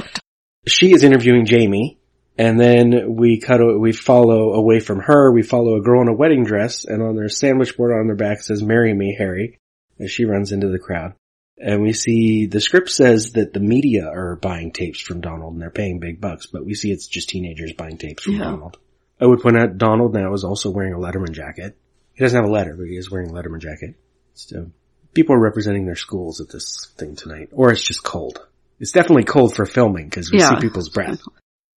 she 0.66 0.92
is 0.92 1.02
interviewing 1.02 1.46
Jamie, 1.46 1.98
and 2.36 2.60
then 2.60 3.14
we 3.16 3.40
cut, 3.40 3.60
we 3.78 3.92
follow 3.92 4.52
away 4.52 4.80
from 4.80 5.00
her, 5.00 5.32
we 5.32 5.42
follow 5.42 5.76
a 5.76 5.82
girl 5.82 6.02
in 6.02 6.08
a 6.08 6.12
wedding 6.14 6.44
dress, 6.44 6.84
and 6.84 7.02
on 7.02 7.16
their 7.16 7.28
sandwich 7.28 7.76
board 7.76 7.92
on 7.92 8.06
their 8.06 8.16
back 8.16 8.40
says, 8.40 8.62
marry 8.62 8.92
me, 8.92 9.14
Harry, 9.16 9.58
as 9.98 10.10
she 10.10 10.24
runs 10.24 10.52
into 10.52 10.68
the 10.68 10.78
crowd. 10.78 11.14
And 11.58 11.80
we 11.80 11.94
see, 11.94 12.46
the 12.46 12.60
script 12.60 12.90
says 12.90 13.32
that 13.32 13.54
the 13.54 13.60
media 13.60 14.06
are 14.06 14.36
buying 14.36 14.72
tapes 14.72 15.00
from 15.00 15.22
Donald 15.22 15.54
and 15.54 15.62
they're 15.62 15.70
paying 15.70 16.00
big 16.00 16.20
bucks, 16.20 16.46
but 16.46 16.66
we 16.66 16.74
see 16.74 16.92
it's 16.92 17.06
just 17.06 17.30
teenagers 17.30 17.72
buying 17.72 17.96
tapes 17.96 18.24
from 18.24 18.34
Yeah. 18.34 18.44
Donald. 18.44 18.78
I 19.18 19.24
would 19.24 19.40
point 19.40 19.56
out 19.56 19.78
Donald 19.78 20.12
now 20.12 20.34
is 20.34 20.44
also 20.44 20.68
wearing 20.68 20.92
a 20.92 20.98
Letterman 20.98 21.32
jacket. 21.32 21.78
He 22.12 22.22
doesn't 22.22 22.36
have 22.38 22.48
a 22.48 22.52
letter, 22.52 22.76
but 22.76 22.86
he 22.86 22.96
is 22.96 23.10
wearing 23.10 23.30
a 23.30 23.32
Letterman 23.32 23.60
jacket. 23.60 23.94
So, 24.34 24.70
people 25.14 25.34
are 25.34 25.40
representing 25.40 25.86
their 25.86 25.96
schools 25.96 26.42
at 26.42 26.50
this 26.50 26.92
thing 26.98 27.16
tonight. 27.16 27.48
Or 27.52 27.72
it's 27.72 27.82
just 27.82 28.02
cold. 28.02 28.46
It's 28.78 28.92
definitely 28.92 29.24
cold 29.24 29.54
for 29.54 29.66
filming 29.66 30.06
because 30.06 30.30
we 30.30 30.38
Yeah. 30.38 30.50
see 30.50 30.56
people's 30.60 30.88
breath. 30.90 31.20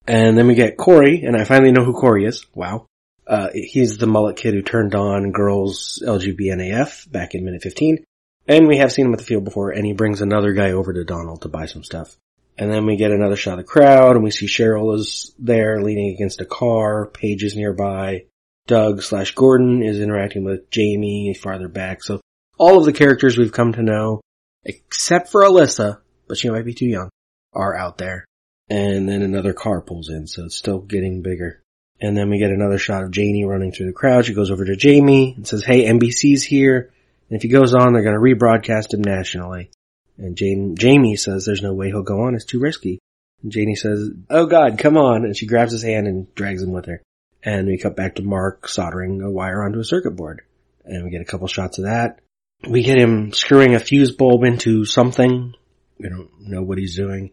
And 0.08 0.38
then 0.38 0.48
we 0.48 0.56
get 0.56 0.77
Corey, 0.77 1.24
and 1.24 1.36
I 1.38 1.44
finally 1.44 1.72
know 1.72 1.84
who 1.84 1.94
Corey 1.94 2.25
is. 2.25 2.46
Wow. 2.56 2.88
Uh, 3.27 3.50
he's 3.53 3.98
the 3.98 4.08
mullet 4.08 4.38
kid 4.38 4.53
who 4.56 4.62
turned 4.63 4.96
on 4.96 5.32
girls 5.32 6.01
LGBNAF 6.06 7.12
back 7.12 7.36
in 7.36 7.46
minute 7.46 7.62
15. 7.62 8.03
And 8.48 8.68
we 8.68 8.77
have 8.77 8.91
seen 8.91 9.06
him 9.06 9.13
at 9.13 9.20
the 9.20 9.25
field 9.25 9.44
before, 9.44 9.70
and 9.70 9.86
he 9.86 9.94
brings 9.94 10.22
another 10.22 10.53
guy 10.53 10.72
over 10.72 10.91
to 10.94 11.03
Donald 11.03 11.44
to 11.44 11.48
buy 11.50 11.68
some 11.68 11.84
stuff. 11.84 12.18
And 12.58 12.72
then 12.72 12.86
we 12.88 12.96
get 12.98 13.12
another 13.12 13.36
shot 13.36 13.53
of 13.53 13.58
the 13.60 13.63
crowd, 13.72 14.15
and 14.15 14.24
we 14.24 14.32
see 14.32 14.48
Cheryl 14.48 14.96
is 14.96 15.34
there 15.38 15.82
leaning 15.82 16.13
against 16.15 16.41
a 16.41 16.46
car, 16.46 17.06
Paige 17.06 17.44
is 17.44 17.56
nearby, 17.56 18.25
Doug 18.68 19.03
slash 19.03 19.36
Gordon 19.36 19.84
is 19.84 20.00
interacting 20.00 20.44
with 20.44 20.70
Jamie 20.72 21.34
farther 21.36 21.68
back. 21.68 22.03
So 22.03 22.20
all 22.58 22.79
of 22.79 22.86
the 22.86 22.94
characters 22.94 23.38
we've 23.38 23.51
come 23.53 23.74
to 23.74 23.84
know, 23.84 24.22
except 24.65 25.29
for 25.32 25.44
Alyssa, 25.44 26.00
but 26.30 26.38
she 26.38 26.50
might 26.50 26.64
be 26.64 26.74
too 26.74 26.88
young, 26.88 27.10
are 27.54 27.76
out 27.76 27.98
there. 27.98 28.24
And 28.70 29.10
then 29.10 29.24
another 29.24 29.52
car 29.52 29.82
pulls 29.82 30.10
in, 30.10 30.28
so 30.28 30.46
it's 30.46 30.56
still 30.56 30.80
getting 30.80 31.22
bigger. 31.22 31.62
And 32.00 32.16
then 32.16 32.30
we 32.30 32.38
get 32.38 32.52
another 32.52 32.78
shot 32.78 33.04
of 33.04 33.12
Janie 33.12 33.44
running 33.44 33.74
through 33.74 33.88
the 33.88 33.94
crowd. 33.94 34.26
She 34.26 34.34
goes 34.34 34.52
over 34.52 34.64
to 34.64 34.78
Jamie 34.78 35.34
and 35.36 35.46
says, 35.46 35.66
hey, 35.66 35.86
NBC's 35.86 36.44
here. 36.44 36.94
And 37.30 37.36
if 37.36 37.42
he 37.42 37.50
goes 37.50 37.74
on, 37.74 37.92
they're 37.92 38.04
going 38.04 38.16
to 38.16 38.22
rebroadcast 38.22 38.94
him 38.94 39.02
nationally. 39.02 39.70
And 40.18 40.38
Jane, 40.38 40.76
Jamie 40.78 41.18
says 41.18 41.46
there's 41.46 41.62
no 41.62 41.74
way 41.74 41.88
he'll 41.88 42.04
go 42.04 42.22
on. 42.22 42.36
It's 42.36 42.46
too 42.46 42.60
risky. 42.60 43.00
And 43.42 43.52
Janie 43.52 43.76
says, 43.76 44.10
oh 44.30 44.46
God, 44.46 44.78
come 44.78 44.98
on. 44.98 45.26
And 45.26 45.36
she 45.36 45.46
grabs 45.46 45.72
his 45.72 45.84
hand 45.84 46.08
and 46.08 46.34
drags 46.36 46.62
him 46.62 46.72
with 46.72 46.86
her. 46.86 47.02
And 47.44 47.68
we 47.68 47.78
cut 47.78 47.96
back 47.96 48.16
to 48.16 48.24
Mark 48.24 48.68
soldering 48.68 49.22
a 49.22 49.32
wire 49.32 49.64
onto 49.64 49.80
a 49.80 49.86
circuit 49.86 50.12
board. 50.12 50.42
And 50.86 51.04
we 51.04 51.10
get 51.10 51.22
a 51.22 51.26
couple 51.26 51.48
shots 51.48 51.78
of 51.80 51.86
that. 51.86 52.20
We 52.68 52.84
get 52.84 52.98
him 52.98 53.32
screwing 53.32 53.76
a 53.76 53.80
fuse 53.80 54.12
bulb 54.12 54.44
into 54.44 54.84
something. 54.86 55.54
We 56.00 56.10
don't 56.10 56.29
know 56.39 56.63
what 56.63 56.77
he's 56.77 56.96
doing. 56.96 57.32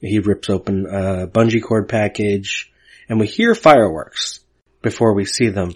He 0.00 0.18
rips 0.18 0.50
open 0.50 0.86
a 0.86 1.26
bungee 1.26 1.62
cord 1.62 1.88
package 1.88 2.72
and 3.08 3.18
we 3.18 3.26
hear 3.26 3.54
fireworks 3.54 4.40
before 4.82 5.14
we 5.14 5.24
see 5.24 5.48
them. 5.48 5.74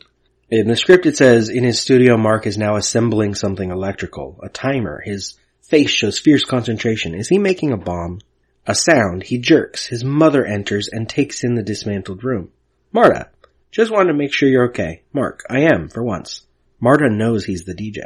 In 0.50 0.68
the 0.68 0.76
script 0.76 1.06
it 1.06 1.16
says, 1.16 1.48
in 1.48 1.64
his 1.64 1.80
studio 1.80 2.16
Mark 2.16 2.46
is 2.46 2.58
now 2.58 2.76
assembling 2.76 3.34
something 3.34 3.70
electrical, 3.70 4.38
a 4.42 4.48
timer. 4.48 5.00
His 5.04 5.38
face 5.62 5.90
shows 5.90 6.18
fierce 6.18 6.44
concentration. 6.44 7.14
Is 7.14 7.28
he 7.28 7.38
making 7.38 7.72
a 7.72 7.78
bomb? 7.78 8.20
A 8.66 8.74
sound, 8.74 9.24
he 9.24 9.38
jerks. 9.38 9.86
His 9.86 10.04
mother 10.04 10.44
enters 10.44 10.88
and 10.88 11.08
takes 11.08 11.42
in 11.42 11.54
the 11.54 11.62
dismantled 11.62 12.22
room. 12.22 12.50
Marta, 12.92 13.30
just 13.72 13.90
wanted 13.90 14.12
to 14.12 14.18
make 14.18 14.32
sure 14.32 14.48
you're 14.48 14.68
okay. 14.68 15.02
Mark, 15.12 15.42
I 15.48 15.60
am, 15.60 15.88
for 15.88 16.04
once. 16.04 16.46
Marta 16.78 17.08
knows 17.08 17.44
he's 17.44 17.64
the 17.64 17.74
DJ. 17.74 18.02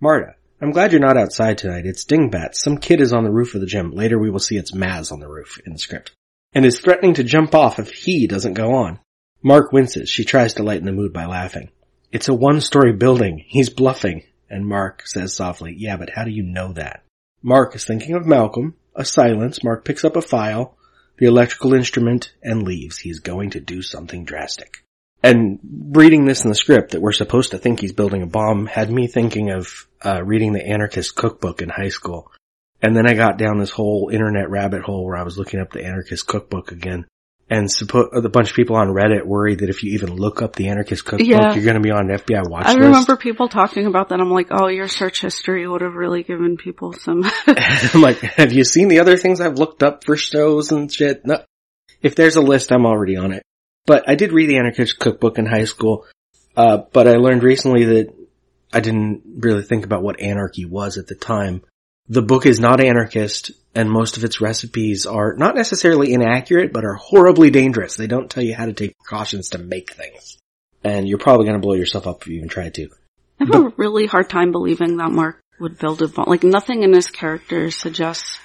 Marta, 0.00 0.34
I'm 0.60 0.70
glad 0.70 0.92
you're 0.92 1.00
not 1.00 1.16
outside 1.16 1.58
tonight. 1.58 1.84
It's 1.84 2.04
dingbats. 2.04 2.62
Some 2.62 2.78
kid 2.78 3.00
is 3.00 3.12
on 3.12 3.24
the 3.24 3.32
roof 3.32 3.54
of 3.54 3.60
the 3.60 3.66
gym. 3.66 3.90
Later 3.90 4.18
we 4.18 4.30
will 4.30 4.38
see 4.38 4.56
it's 4.56 4.74
Mazz 4.74 5.10
on 5.10 5.20
the 5.20 5.28
roof 5.28 5.60
in 5.66 5.72
the 5.72 5.78
script. 5.78 6.12
And 6.52 6.64
is 6.64 6.80
threatening 6.80 7.14
to 7.14 7.24
jump 7.24 7.54
off 7.54 7.78
if 7.78 7.90
he 7.90 8.26
doesn't 8.26 8.54
go 8.54 8.74
on. 8.74 9.00
Mark 9.42 9.72
winces. 9.72 10.08
She 10.08 10.24
tries 10.24 10.54
to 10.54 10.62
lighten 10.62 10.86
the 10.86 10.92
mood 10.92 11.12
by 11.12 11.26
laughing. 11.26 11.70
It's 12.12 12.28
a 12.28 12.34
one-story 12.34 12.92
building. 12.92 13.44
He's 13.46 13.68
bluffing. 13.68 14.22
And 14.48 14.66
Mark 14.66 15.06
says 15.06 15.34
softly, 15.34 15.74
yeah, 15.76 15.96
but 15.96 16.10
how 16.10 16.22
do 16.22 16.30
you 16.30 16.44
know 16.44 16.72
that? 16.74 17.02
Mark 17.42 17.74
is 17.74 17.84
thinking 17.84 18.14
of 18.14 18.24
Malcolm. 18.24 18.74
A 18.94 19.04
silence. 19.04 19.64
Mark 19.64 19.84
picks 19.84 20.04
up 20.04 20.14
a 20.14 20.22
file, 20.22 20.76
the 21.18 21.26
electrical 21.26 21.74
instrument, 21.74 22.32
and 22.42 22.62
leaves. 22.62 22.98
He's 22.98 23.18
going 23.18 23.50
to 23.50 23.60
do 23.60 23.82
something 23.82 24.24
drastic. 24.24 24.83
And 25.24 25.58
reading 25.96 26.26
this 26.26 26.44
in 26.44 26.50
the 26.50 26.54
script 26.54 26.92
that 26.92 27.00
we're 27.00 27.12
supposed 27.12 27.52
to 27.52 27.58
think 27.58 27.80
he's 27.80 27.92
building 27.94 28.22
a 28.22 28.26
bomb 28.26 28.66
had 28.66 28.90
me 28.90 29.06
thinking 29.06 29.50
of 29.50 29.88
uh, 30.04 30.22
reading 30.22 30.52
the 30.52 30.64
anarchist 30.66 31.14
cookbook 31.16 31.62
in 31.62 31.70
high 31.70 31.88
school. 31.88 32.30
And 32.82 32.94
then 32.94 33.08
I 33.08 33.14
got 33.14 33.38
down 33.38 33.58
this 33.58 33.70
whole 33.70 34.10
internet 34.12 34.50
rabbit 34.50 34.82
hole 34.82 35.04
where 35.06 35.16
I 35.16 35.22
was 35.22 35.38
looking 35.38 35.60
up 35.60 35.72
the 35.72 35.82
anarchist 35.84 36.26
cookbook 36.26 36.70
again. 36.72 37.06
And 37.48 37.68
suppo- 37.68 38.08
a 38.14 38.28
bunch 38.28 38.50
of 38.50 38.56
people 38.56 38.76
on 38.76 38.88
Reddit 38.88 39.24
worried 39.24 39.60
that 39.60 39.68
if 39.70 39.82
you 39.82 39.94
even 39.94 40.14
look 40.16 40.42
up 40.42 40.56
the 40.56 40.68
anarchist 40.68 41.04
cookbook, 41.04 41.26
Yeah. 41.26 41.54
you're 41.54 41.64
going 41.64 41.76
to 41.76 41.80
be 41.80 41.90
on 41.90 42.10
an 42.10 42.18
FBI 42.18 42.48
watch 42.48 42.66
I 42.66 42.70
list. 42.72 42.80
remember 42.80 43.16
people 43.16 43.48
talking 43.48 43.86
about 43.86 44.10
that. 44.10 44.20
I'm 44.20 44.30
like, 44.30 44.48
oh, 44.50 44.68
your 44.68 44.88
search 44.88 45.20
history 45.22 45.66
would 45.66 45.80
have 45.82 45.94
really 45.94 46.22
given 46.22 46.56
people 46.58 46.92
some. 46.94 47.22
I'm 47.46 48.00
like, 48.02 48.18
have 48.18 48.52
you 48.52 48.64
seen 48.64 48.88
the 48.88 49.00
other 49.00 49.16
things 49.16 49.40
I've 49.40 49.58
looked 49.58 49.82
up 49.82 50.04
for 50.04 50.16
shows 50.16 50.70
and 50.72 50.92
shit? 50.92 51.24
No. 51.26 51.42
If 52.02 52.14
there's 52.14 52.36
a 52.36 52.42
list, 52.42 52.72
I'm 52.72 52.86
already 52.86 53.16
on 53.16 53.32
it. 53.32 53.42
But 53.86 54.08
I 54.08 54.14
did 54.14 54.32
read 54.32 54.48
the 54.48 54.58
Anarchist 54.58 54.98
Cookbook 54.98 55.38
in 55.38 55.46
high 55.46 55.64
school, 55.64 56.06
uh, 56.56 56.78
but 56.92 57.06
I 57.06 57.16
learned 57.16 57.42
recently 57.42 57.84
that 57.84 58.14
I 58.72 58.80
didn't 58.80 59.22
really 59.38 59.62
think 59.62 59.84
about 59.84 60.02
what 60.02 60.20
anarchy 60.20 60.64
was 60.64 60.96
at 60.96 61.06
the 61.06 61.14
time. 61.14 61.62
The 62.08 62.22
book 62.22 62.44
is 62.44 62.60
not 62.60 62.80
anarchist, 62.80 63.52
and 63.74 63.90
most 63.90 64.16
of 64.16 64.24
its 64.24 64.40
recipes 64.40 65.06
are 65.06 65.34
not 65.34 65.54
necessarily 65.54 66.12
inaccurate, 66.12 66.72
but 66.72 66.84
are 66.84 66.94
horribly 66.94 67.50
dangerous. 67.50 67.96
They 67.96 68.06
don't 68.06 68.30
tell 68.30 68.42
you 68.42 68.54
how 68.54 68.66
to 68.66 68.72
take 68.72 68.96
precautions 68.98 69.50
to 69.50 69.58
make 69.58 69.92
things. 69.92 70.38
And 70.82 71.08
you're 71.08 71.18
probably 71.18 71.46
gonna 71.46 71.60
blow 71.60 71.74
yourself 71.74 72.06
up 72.06 72.22
if 72.22 72.28
you 72.28 72.36
even 72.36 72.48
try 72.48 72.68
to. 72.68 72.88
I 73.40 73.44
have 73.44 73.64
a 73.64 73.72
really 73.76 74.06
hard 74.06 74.28
time 74.28 74.52
believing 74.52 74.98
that 74.98 75.12
Mark 75.12 75.40
would 75.60 75.78
build 75.78 76.02
a 76.02 76.08
bomb. 76.08 76.26
Like 76.28 76.44
nothing 76.44 76.82
in 76.82 76.92
his 76.92 77.08
character 77.08 77.70
suggests 77.70 78.38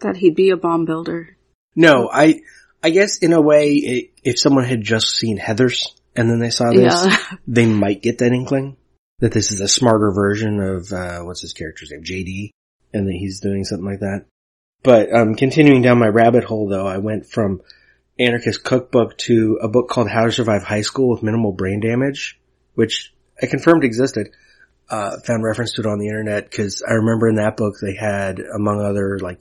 that 0.00 0.16
he'd 0.16 0.34
be 0.34 0.50
a 0.50 0.56
bomb 0.56 0.84
builder. 0.84 1.36
No, 1.76 2.08
I, 2.12 2.40
I 2.84 2.90
guess 2.90 3.16
in 3.18 3.32
a 3.32 3.40
way, 3.40 3.80
i 3.86 4.10
if 4.22 4.38
someone 4.38 4.64
had 4.64 4.82
just 4.82 5.16
seen 5.16 5.38
Heathers 5.38 5.86
and 6.14 6.28
then 6.28 6.38
they 6.38 6.50
saw 6.50 6.70
this, 6.70 7.06
Yeah. 7.06 7.16
they 7.48 7.64
might 7.64 8.02
get 8.02 8.18
that 8.18 8.32
inkling 8.32 8.76
that 9.20 9.32
this 9.32 9.52
is 9.52 9.60
a 9.62 9.68
smarter 9.68 10.12
version 10.12 10.60
of, 10.60 10.92
uh, 10.92 11.20
what's 11.20 11.40
his 11.40 11.54
character's 11.54 11.90
name? 11.90 12.04
JD. 12.04 12.50
And 12.92 13.08
that 13.08 13.14
he's 13.14 13.40
doing 13.40 13.64
something 13.64 13.86
like 13.86 14.00
that. 14.00 14.26
But, 14.82 15.12
um, 15.14 15.34
continuing 15.34 15.80
down 15.80 15.98
my 15.98 16.08
rabbit 16.08 16.44
hole 16.44 16.68
though, 16.68 16.86
I 16.86 16.98
went 16.98 17.26
from 17.26 17.62
anarchist 18.18 18.62
cookbook 18.62 19.16
to 19.18 19.58
a 19.62 19.68
book 19.68 19.88
called 19.88 20.10
How 20.10 20.26
to 20.26 20.32
Survive 20.32 20.62
High 20.62 20.82
School 20.82 21.08
with 21.08 21.22
Minimal 21.22 21.52
Brain 21.52 21.80
Damage, 21.80 22.38
which 22.74 23.14
I 23.42 23.46
confirmed 23.46 23.84
existed. 23.84 24.28
Uh, 24.90 25.18
found 25.20 25.42
reference 25.42 25.72
to 25.72 25.80
it 25.80 25.86
on 25.86 25.98
the 25.98 26.08
internet 26.08 26.50
because 26.50 26.82
I 26.86 26.92
remember 26.92 27.28
in 27.28 27.36
that 27.36 27.56
book 27.56 27.76
they 27.80 27.94
had, 27.94 28.40
among 28.40 28.84
other 28.84 29.18
like 29.18 29.40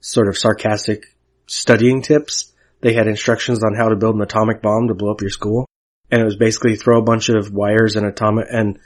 sort 0.00 0.28
of 0.28 0.38
sarcastic 0.38 1.06
studying 1.46 2.00
tips, 2.00 2.53
they 2.84 2.92
had 2.92 3.08
instructions 3.08 3.64
on 3.64 3.74
how 3.74 3.88
to 3.88 3.96
build 3.96 4.14
an 4.14 4.20
atomic 4.20 4.60
bomb 4.60 4.88
to 4.88 4.94
blow 4.94 5.10
up 5.10 5.22
your 5.22 5.30
school. 5.30 5.66
And 6.10 6.20
it 6.20 6.24
was 6.24 6.36
basically 6.36 6.76
throw 6.76 6.98
a 6.98 7.02
bunch 7.02 7.30
of 7.30 7.50
wires 7.50 7.96
and 7.96 8.04
atomic 8.04 8.46
and 8.50 8.78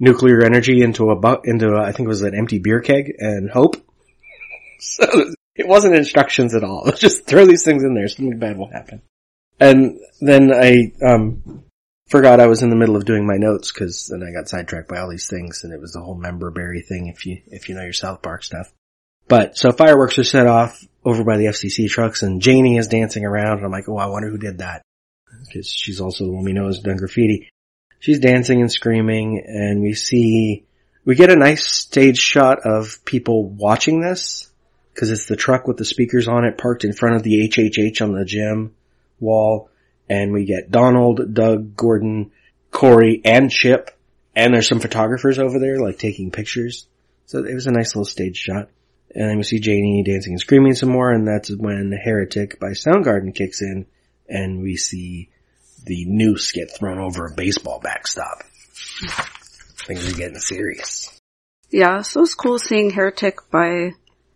nuclear 0.00 0.42
energy 0.42 0.82
into 0.82 1.10
a 1.10 1.16
bu- 1.16 1.42
into 1.44 1.68
a, 1.68 1.80
I 1.80 1.92
think 1.92 2.06
it 2.06 2.08
was 2.08 2.22
an 2.22 2.34
empty 2.34 2.58
beer 2.58 2.80
keg 2.80 3.14
and 3.18 3.48
hope. 3.48 3.76
So 4.78 5.06
it 5.54 5.66
wasn't 5.66 5.94
instructions 5.94 6.54
at 6.54 6.62
all. 6.62 6.92
Just 6.96 7.26
throw 7.26 7.46
these 7.46 7.64
things 7.64 7.82
in 7.82 7.94
there, 7.94 8.08
something 8.08 8.38
bad 8.38 8.58
will 8.58 8.70
happen. 8.70 9.00
And 9.58 10.00
then 10.20 10.52
I 10.52 10.92
um 11.02 11.64
forgot 12.08 12.40
I 12.40 12.46
was 12.46 12.62
in 12.62 12.68
the 12.68 12.76
middle 12.76 12.94
of 12.94 13.06
doing 13.06 13.26
my 13.26 13.38
notes 13.38 13.72
because 13.72 14.08
then 14.10 14.22
I 14.22 14.38
got 14.38 14.50
sidetracked 14.50 14.86
by 14.86 14.98
all 14.98 15.08
these 15.08 15.28
things 15.28 15.64
and 15.64 15.72
it 15.72 15.80
was 15.80 15.92
the 15.92 16.02
whole 16.02 16.14
member 16.14 16.50
berry 16.50 16.82
thing 16.82 17.06
if 17.06 17.24
you 17.24 17.40
if 17.46 17.70
you 17.70 17.74
know 17.74 17.84
your 17.84 17.94
South 17.94 18.20
Park 18.20 18.44
stuff. 18.44 18.70
But 19.28 19.56
so 19.56 19.72
fireworks 19.72 20.18
are 20.18 20.24
set 20.24 20.46
off 20.46 20.84
over 21.06 21.22
by 21.22 21.36
the 21.36 21.46
FCC 21.46 21.88
trucks 21.88 22.24
and 22.24 22.42
Janie 22.42 22.78
is 22.78 22.88
dancing 22.88 23.24
around 23.24 23.58
and 23.58 23.66
I'm 23.66 23.70
like, 23.70 23.88
oh, 23.88 23.96
I 23.96 24.06
wonder 24.06 24.28
who 24.28 24.38
did 24.38 24.58
that 24.58 24.82
because 25.46 25.70
she's 25.70 26.00
also 26.00 26.24
the 26.24 26.32
one 26.32 26.44
we 26.44 26.52
know 26.52 26.66
has 26.66 26.80
done 26.80 26.96
graffiti. 26.96 27.48
She's 28.00 28.18
dancing 28.18 28.60
and 28.60 28.70
screaming 28.70 29.44
and 29.46 29.80
we 29.80 29.94
see, 29.94 30.66
we 31.04 31.14
get 31.14 31.30
a 31.30 31.36
nice 31.36 31.64
stage 31.64 32.18
shot 32.18 32.66
of 32.66 33.04
people 33.04 33.48
watching 33.48 34.00
this 34.00 34.50
because 34.92 35.12
it's 35.12 35.26
the 35.26 35.36
truck 35.36 35.68
with 35.68 35.76
the 35.76 35.84
speakers 35.84 36.26
on 36.26 36.44
it 36.44 36.58
parked 36.58 36.82
in 36.82 36.92
front 36.92 37.14
of 37.14 37.22
the 37.22 37.48
HHH 37.48 38.02
on 38.02 38.12
the 38.12 38.24
gym 38.24 38.74
wall 39.20 39.70
and 40.08 40.32
we 40.32 40.44
get 40.44 40.72
Donald, 40.72 41.32
Doug, 41.32 41.76
Gordon, 41.76 42.32
Corey, 42.72 43.22
and 43.24 43.48
Chip 43.48 43.96
and 44.34 44.54
there's 44.54 44.68
some 44.68 44.80
photographers 44.80 45.38
over 45.38 45.60
there 45.60 45.78
like 45.78 46.00
taking 46.00 46.32
pictures. 46.32 46.88
So 47.26 47.44
it 47.44 47.54
was 47.54 47.68
a 47.68 47.72
nice 47.72 47.94
little 47.94 48.04
stage 48.04 48.36
shot. 48.36 48.70
And 49.16 49.30
then 49.30 49.38
we 49.38 49.44
see 49.44 49.60
Janie 49.60 50.02
dancing 50.04 50.34
and 50.34 50.40
screaming 50.40 50.74
some 50.74 50.90
more, 50.90 51.10
and 51.10 51.26
that's 51.26 51.48
when 51.48 51.90
Heretic 51.90 52.60
by 52.60 52.72
Soundgarden 52.72 53.34
kicks 53.34 53.62
in, 53.62 53.86
and 54.28 54.60
we 54.60 54.76
see 54.76 55.30
the 55.86 56.04
noose 56.04 56.52
get 56.52 56.70
thrown 56.70 56.98
over 56.98 57.26
a 57.26 57.34
baseball 57.34 57.80
backstop. 57.80 58.42
Things 59.86 60.12
are 60.12 60.16
getting 60.18 60.38
serious. 60.38 61.18
Yeah, 61.70 62.02
so 62.02 62.20
it's 62.20 62.34
cool 62.34 62.58
seeing 62.58 62.90
Heretic 62.90 63.50
by 63.50 63.92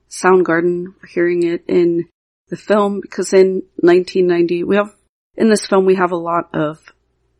Soundgarden, 0.09 0.95
hearing 1.11 1.43
it 1.43 1.65
in 1.69 2.09
the 2.49 2.57
film, 2.57 3.01
because 3.03 3.35
in 3.35 3.65
1990, 3.77 4.65
we 4.65 4.77
have, 4.77 4.95
in 5.37 5.51
this 5.51 5.67
film 5.67 5.85
we 5.85 5.97
have 5.97 6.13
a 6.13 6.17
lot 6.17 6.55
of 6.55 6.81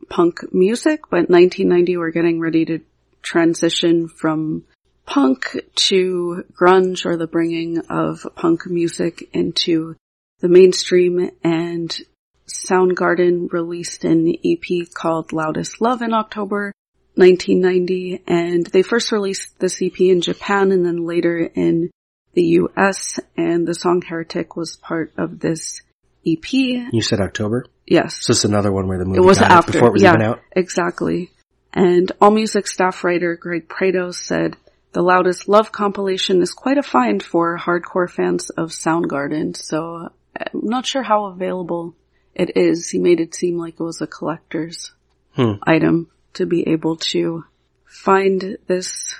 punk 0.09 0.53
music, 0.53 1.01
but 1.09 1.27
1990 1.27 1.97
we're 1.97 2.11
getting 2.11 2.39
ready 2.39 2.65
to 2.65 2.81
transition 3.23 4.07
from 4.07 4.63
punk 5.05 5.57
to 5.75 6.43
grunge 6.53 7.05
or 7.05 7.17
the 7.17 7.27
bringing 7.27 7.79
of 7.89 8.25
punk 8.35 8.65
music 8.67 9.29
into 9.33 9.95
the 10.39 10.47
mainstream 10.47 11.31
and 11.43 11.99
Soundgarden 12.47 13.51
released 13.51 14.03
an 14.03 14.33
EP 14.43 14.87
called 14.93 15.31
Loudest 15.31 15.81
Love 15.81 16.01
in 16.01 16.13
October 16.13 16.73
1990 17.15 18.23
and 18.27 18.65
they 18.67 18.81
first 18.81 19.11
released 19.11 19.59
this 19.59 19.81
EP 19.81 19.99
in 19.99 20.21
Japan 20.21 20.71
and 20.71 20.85
then 20.85 21.05
later 21.05 21.37
in 21.39 21.89
the 22.33 22.43
US 22.61 23.19
and 23.37 23.67
the 23.67 23.73
song 23.75 24.01
Heretic 24.01 24.55
was 24.55 24.77
part 24.77 25.11
of 25.17 25.39
this 25.39 25.81
EP. 26.25 26.53
You 26.53 27.01
said 27.01 27.19
October? 27.19 27.65
Yes. 27.85 28.17
So 28.21 28.31
it's 28.31 28.45
another 28.45 28.71
one 28.71 28.87
where 28.87 28.97
the 28.97 29.05
movie 29.05 29.17
It 29.17 29.25
was 29.25 29.41
after. 29.41 29.73
before 29.73 29.89
it 29.89 29.93
was 29.93 30.01
yeah, 30.03 30.13
even 30.13 30.21
out? 30.21 30.39
exactly. 30.51 31.31
And 31.73 32.11
AllMusic 32.21 32.67
staff 32.67 33.03
writer 33.03 33.35
Greg 33.35 33.67
Prados 33.67 34.15
said, 34.15 34.55
the 34.93 35.01
Loudest 35.01 35.47
Love 35.47 35.71
compilation 35.71 36.41
is 36.41 36.53
quite 36.53 36.77
a 36.77 36.83
find 36.83 37.23
for 37.23 37.57
hardcore 37.57 38.09
fans 38.09 38.49
of 38.49 38.69
Soundgarden, 38.69 39.55
so 39.55 40.09
I'm 40.35 40.61
not 40.63 40.85
sure 40.85 41.03
how 41.03 41.25
available 41.25 41.95
it 42.35 42.55
is. 42.55 42.89
He 42.89 42.99
made 42.99 43.19
it 43.19 43.33
seem 43.35 43.57
like 43.57 43.75
it 43.75 43.83
was 43.83 44.01
a 44.01 44.07
collector's 44.07 44.91
Hmm. 45.35 45.53
item 45.63 46.09
to 46.33 46.45
be 46.45 46.67
able 46.67 46.97
to 46.97 47.45
find 47.85 48.57
this 48.67 49.15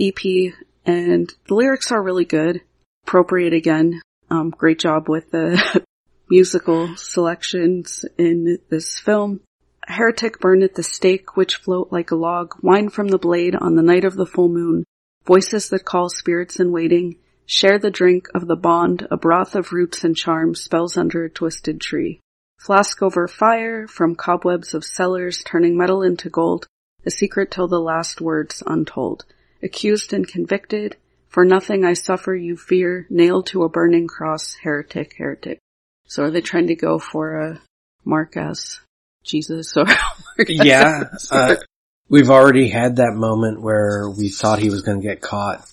EP 0.00 0.54
and 0.86 1.30
the 1.48 1.54
lyrics 1.54 1.92
are 1.92 2.02
really 2.02 2.24
good. 2.24 2.62
Appropriate 3.06 3.52
again. 3.52 4.00
Um, 4.30 4.50
great 4.50 4.78
job 4.78 5.08
with 5.08 5.30
the 5.30 5.84
musical 6.30 6.96
selections 6.96 8.06
in 8.16 8.58
this 8.70 8.98
film. 8.98 9.40
Heretic 9.86 10.38
burn 10.40 10.62
at 10.62 10.74
the 10.74 10.82
stake 10.82 11.36
witch 11.36 11.56
float 11.56 11.88
like 11.90 12.10
a 12.10 12.16
log, 12.16 12.54
wine 12.62 12.88
from 12.88 13.08
the 13.08 13.18
blade 13.18 13.54
on 13.54 13.74
the 13.74 13.82
night 13.82 14.04
of 14.04 14.14
the 14.14 14.26
full 14.26 14.48
moon, 14.48 14.84
voices 15.30 15.68
that 15.68 15.84
call 15.84 16.08
spirits 16.08 16.58
in 16.58 16.72
waiting, 16.72 17.14
share 17.46 17.78
the 17.78 17.88
drink 17.88 18.26
of 18.34 18.48
the 18.48 18.56
bond, 18.56 19.06
a 19.12 19.16
broth 19.16 19.54
of 19.54 19.70
roots 19.70 20.02
and 20.02 20.16
charms 20.16 20.60
spells 20.60 20.96
under 20.96 21.22
a 21.22 21.30
twisted 21.30 21.80
tree. 21.80 22.18
Flask 22.58 23.00
over 23.00 23.28
fire, 23.28 23.86
from 23.86 24.16
cobwebs 24.16 24.74
of 24.74 24.84
cellars 24.84 25.44
turning 25.44 25.78
metal 25.78 26.02
into 26.02 26.28
gold, 26.28 26.66
a 27.06 27.12
secret 27.12 27.48
till 27.52 27.68
the 27.68 27.78
last 27.78 28.20
words 28.20 28.60
untold. 28.66 29.24
Accused 29.62 30.12
and 30.12 30.26
convicted, 30.26 30.96
for 31.28 31.44
nothing 31.44 31.84
I 31.84 31.92
suffer 31.92 32.34
you 32.34 32.56
fear, 32.56 33.06
nailed 33.08 33.46
to 33.46 33.62
a 33.62 33.68
burning 33.68 34.08
cross, 34.08 34.56
heretic, 34.60 35.14
heretic. 35.16 35.60
So 36.08 36.24
are 36.24 36.30
they 36.32 36.40
trying 36.40 36.66
to 36.66 36.74
go 36.74 36.98
for 36.98 37.38
a 37.38 37.60
Mark 38.04 38.36
as 38.36 38.80
Jesus 39.22 39.76
or 39.76 39.84
Mark 40.36 40.48
Yeah. 40.48 41.04
Uh, 41.30 41.54
we've 42.10 42.28
already 42.28 42.68
had 42.68 42.96
that 42.96 43.14
moment 43.14 43.62
where 43.62 44.10
we 44.10 44.28
thought 44.28 44.58
he 44.58 44.68
was 44.68 44.82
going 44.82 45.00
to 45.00 45.06
get 45.06 45.22
caught 45.22 45.66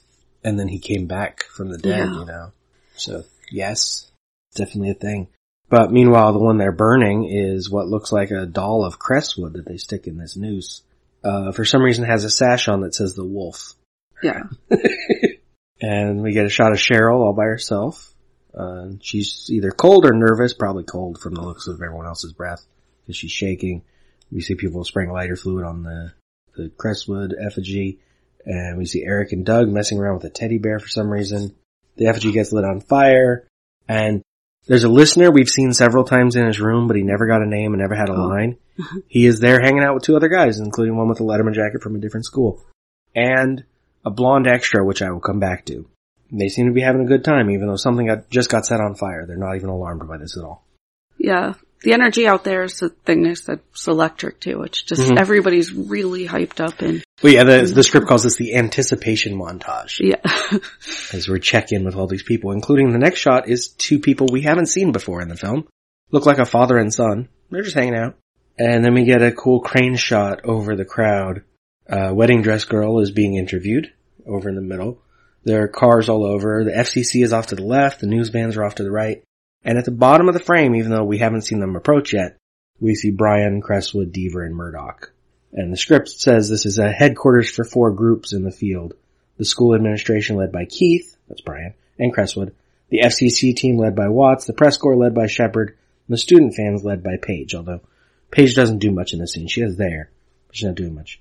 and 0.43 0.57
then 0.57 0.69
he 0.69 0.79
came 0.79 1.07
back 1.07 1.43
from 1.45 1.69
the 1.69 1.77
dead, 1.77 2.07
Yeah. 2.07 2.19
you 2.19 2.25
know. 2.25 2.51
So, 2.95 3.23
yes. 3.51 4.09
definitely 4.55 4.91
a 4.91 4.93
thing. 4.93 5.27
But 5.69 5.91
meanwhile, 5.91 6.31
the 6.31 6.39
one 6.39 6.57
they're 6.57 6.71
burning 6.71 7.25
is 7.25 7.69
what 7.69 7.87
looks 7.89 8.11
like 8.13 8.31
a 8.31 8.45
doll 8.45 8.85
of 8.85 8.97
Creswood 8.99 9.53
that 9.53 9.65
they 9.67 9.75
stick 9.77 10.07
in 10.07 10.17
this 10.17 10.37
noose. 10.37 10.81
Uh, 11.23 11.51
for 11.51 11.65
some 11.65 11.81
reason 11.81 12.05
has 12.05 12.23
a 12.23 12.29
sash 12.29 12.69
on 12.69 12.81
that 12.81 12.95
says 12.95 13.13
the 13.15 13.25
wolf. 13.25 13.73
Yeah. 14.23 14.43
And 15.79 16.21
we 16.23 16.31
get 16.31 16.45
a 16.45 16.49
shot 16.49 16.71
of 16.71 16.79
Cheryl 16.79 17.19
all 17.19 17.33
by 17.33 17.43
herself. 17.43 18.11
Uh, 18.51 18.93
she's 19.01 19.47
either 19.51 19.69
cold 19.69 20.05
or 20.05 20.13
nervous, 20.13 20.53
probably 20.53 20.83
cold 20.83 21.19
from 21.21 21.35
the 21.35 21.41
looks 21.43 21.67
of 21.67 21.75
everyone 21.81 22.07
else's 22.07 22.33
breath, 22.33 22.65
because 23.01 23.15
she's 23.15 23.31
shaking. 23.31 23.83
We 24.31 24.41
see 24.41 24.55
people 24.55 24.83
spraying 24.83 25.11
lighter 25.11 25.35
fluid 25.35 25.63
on 25.65 25.83
the, 25.83 26.13
the 26.57 26.69
Creswood 26.77 27.33
effigy, 27.39 27.99
and 28.45 28.77
we 28.77 28.85
see 28.85 29.03
Eric 29.03 29.31
and 29.31 29.45
Doug 29.45 29.69
messing 29.69 29.99
around 29.99 30.15
with 30.15 30.25
a 30.25 30.29
teddy 30.29 30.57
bear 30.57 30.79
for 30.79 30.87
some 30.89 31.09
reason. 31.09 31.55
The 31.95 32.07
effigy 32.07 32.31
gets 32.31 32.51
lit 32.51 32.65
on 32.65 32.81
fire, 32.81 33.47
and 33.87 34.21
there's 34.67 34.83
a 34.83 34.89
listener 34.89 35.31
we've 35.31 35.49
seen 35.49 35.71
several 35.73 36.03
times 36.03 36.35
in 36.35 36.45
his 36.45 36.59
room, 36.59 36.87
but 36.87 36.97
he 36.97 37.03
never 37.03 37.25
got 37.27 37.41
a 37.41 37.47
name 37.47 37.73
and 37.73 37.81
never 37.81 37.95
had 37.95 38.09
a 38.09 38.13
Oh. 38.13 38.27
line. 38.27 38.57
he 39.07 39.25
is 39.25 39.39
there 39.39 39.61
hanging 39.61 39.83
out 39.83 39.93
with 39.95 40.03
two 40.03 40.15
other 40.15 40.27
guys, 40.27 40.59
including 40.59 40.97
one 40.97 41.07
with 41.07 41.19
a 41.21 41.23
Letterman 41.23 41.53
jacket 41.53 41.81
from 41.81 41.95
a 41.95 41.99
different 41.99 42.25
school. 42.25 42.61
And 43.15 43.63
a 44.05 44.11
blonde 44.11 44.47
extra, 44.47 44.85
which 44.85 45.01
I 45.01 45.09
will 45.11 45.19
come 45.21 45.39
back 45.39 45.65
to. 45.65 45.87
They 46.31 46.49
seem 46.49 46.67
to 46.67 46.73
be 46.73 46.81
having 46.81 47.01
a 47.01 47.07
good 47.07 47.23
time, 47.23 47.49
even 47.49 47.67
though 47.67 47.77
something 47.77 48.05
got, 48.07 48.29
just 48.29 48.49
got 48.49 48.65
set 48.65 48.81
on 48.81 48.95
fire. 48.95 49.25
They're 49.25 49.37
not 49.37 49.55
even 49.55 49.69
alarmed 49.69 50.07
by 50.07 50.17
this 50.17 50.37
at 50.37 50.43
all. 50.43 50.65
Yeah. 51.17 51.53
The 51.83 51.93
energy 51.93 52.27
out 52.27 52.43
there 52.43 52.63
is 52.63 52.79
the 52.79 52.89
thing 52.89 53.25
it's 53.25 53.47
electric 53.87 54.39
too. 54.39 54.63
It's 54.63 54.81
just 54.81 55.11
Mhm. 55.11 55.19
everybody's 55.19 55.71
really 55.71 56.25
hyped 56.27 56.59
up 56.59 56.81
and 56.81 57.03
But 57.21 57.31
yeah, 57.31 57.43
the, 57.43 57.61
the 57.73 57.83
script 57.83 58.07
calls 58.07 58.23
this 58.23 58.35
the 58.35 58.55
anticipation 58.55 59.35
montage, 59.37 59.99
yeah. 59.99 60.21
as 61.13 61.27
we 61.27 61.39
check 61.39 61.71
in 61.71 61.85
with 61.85 61.95
all 61.95 62.07
these 62.07 62.23
people, 62.23 62.51
including 62.51 62.91
the 62.91 62.97
next 62.99 63.19
shot 63.19 63.47
is 63.47 63.67
two 63.69 63.99
people 63.99 64.27
we 64.31 64.41
haven't 64.41 64.67
seen 64.67 64.91
before 64.91 65.21
in 65.21 65.29
the 65.29 65.35
film. 65.35 65.67
Look 66.11 66.25
like 66.25 66.39
a 66.39 66.45
father 66.45 66.77
and 66.77 66.93
son. 66.93 67.29
They're 67.51 67.63
just 67.63 67.75
hanging 67.75 67.95
out. 67.95 68.15
And 68.57 68.83
then 68.83 68.93
we 68.95 69.03
get 69.03 69.21
a 69.21 69.31
cool 69.31 69.59
crane 69.61 69.95
shot 69.97 70.41
over 70.45 70.75
the 70.75 70.85
crowd. 70.85 71.43
Uh, 71.87 72.11
wedding 72.13 72.41
dress 72.41 72.65
girl 72.65 72.99
is 72.99 73.11
being 73.11 73.35
interviewed 73.35 73.91
over 74.25 74.49
in 74.49 74.55
the 74.55 74.61
middle. 74.61 75.01
There 75.43 75.63
are 75.63 75.67
cars 75.67 76.09
all 76.09 76.25
over. 76.25 76.63
The 76.65 76.71
FCC 76.75 77.23
is 77.23 77.31
off 77.33 77.47
to 77.47 77.55
the 77.55 77.63
left. 77.63 78.01
The 78.01 78.07
news 78.07 78.29
vans 78.29 78.57
are 78.57 78.65
off 78.65 78.75
to 78.75 78.83
the 78.83 78.91
right. 78.91 79.21
And 79.63 79.77
at 79.77 79.85
the 79.85 79.91
bottom 79.91 80.27
of 80.27 80.33
the 80.33 80.39
frame, 80.39 80.75
even 80.75 80.91
though 80.91 81.03
we 81.03 81.17
haven't 81.17 81.41
seen 81.41 81.59
them 81.59 81.75
approach 81.75 82.13
yet, 82.13 82.37
we 82.79 82.95
see 82.95 83.11
Brian, 83.11 83.61
Creswood, 83.61 84.11
Deaver, 84.11 84.45
and 84.45 84.55
Murdoch. 84.55 85.11
And 85.51 85.73
the 85.73 85.77
script 85.77 86.09
says 86.09 86.49
this 86.49 86.65
is 86.65 86.77
a 86.77 86.91
headquarters 86.91 87.49
for 87.49 87.63
four 87.63 87.91
groups 87.91 88.33
in 88.33 88.43
the 88.43 88.51
field. 88.51 88.93
The 89.37 89.45
school 89.45 89.75
administration 89.75 90.35
led 90.35 90.51
by 90.51 90.65
Keith, 90.65 91.15
that's 91.27 91.41
Brian, 91.41 91.73
and 91.97 92.13
Creswood. 92.13 92.53
The 92.89 93.01
FCC 93.01 93.55
team 93.55 93.77
led 93.77 93.95
by 93.95 94.07
Watts. 94.07 94.45
The 94.45 94.53
press 94.53 94.77
corps 94.77 94.95
led 94.95 95.13
by 95.13 95.27
Shepard. 95.27 95.69
And 96.07 96.13
the 96.13 96.17
student 96.17 96.55
fans 96.55 96.83
led 96.83 97.03
by 97.03 97.17
Paige, 97.21 97.55
although 97.55 97.81
Paige 98.31 98.55
doesn't 98.55 98.79
do 98.79 98.91
much 98.91 99.13
in 99.13 99.19
the 99.19 99.27
scene. 99.27 99.47
She 99.47 99.61
is 99.61 99.77
there, 99.77 100.09
but 100.47 100.55
she's 100.55 100.67
not 100.67 100.75
doing 100.75 100.95
much. 100.95 101.19